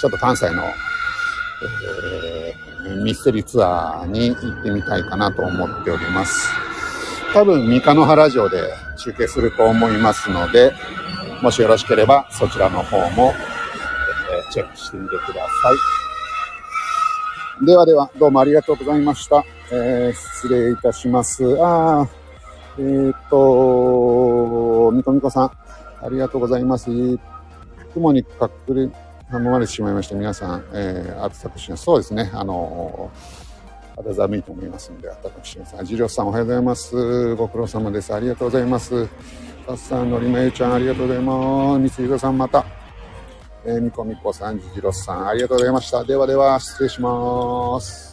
[0.00, 0.64] ちょっと関西の、
[2.84, 6.50] えー、ミステリーツアーに行ってみたいかなと思っております。
[7.32, 10.72] 多分、三日野原城で中継すると思いますので、
[11.40, 13.32] もしよろしければそちらの方も、
[14.32, 15.40] えー、チェックしてみてくださ
[17.62, 17.64] い。
[17.64, 19.44] ではでは、どうもありがとうございました。
[19.70, 21.44] えー、失礼いたします。
[21.62, 22.08] あ
[22.78, 25.50] えー、っと、みこみこさん、
[26.04, 26.90] ありがとうございます。
[27.92, 28.88] 雲に隠れ、
[29.30, 30.14] 頼まれてしまいました。
[30.14, 31.84] 皆さん、えー、暑さくします。
[31.84, 32.30] そうですね。
[32.32, 35.84] あのー、肌寒いと思いますので、暖かくします。
[35.84, 37.34] ジロさん、おはようございます。
[37.34, 38.14] ご苦労様です。
[38.14, 39.06] ありがとうございます。
[39.66, 41.98] さっさん、のりまゆちゃん、ありがとうございます。
[41.98, 42.64] 三井さん、また。
[43.64, 46.02] えー、みこみこさん、ジロさん、ありがとうございました。
[46.04, 48.11] ではでは、失礼します。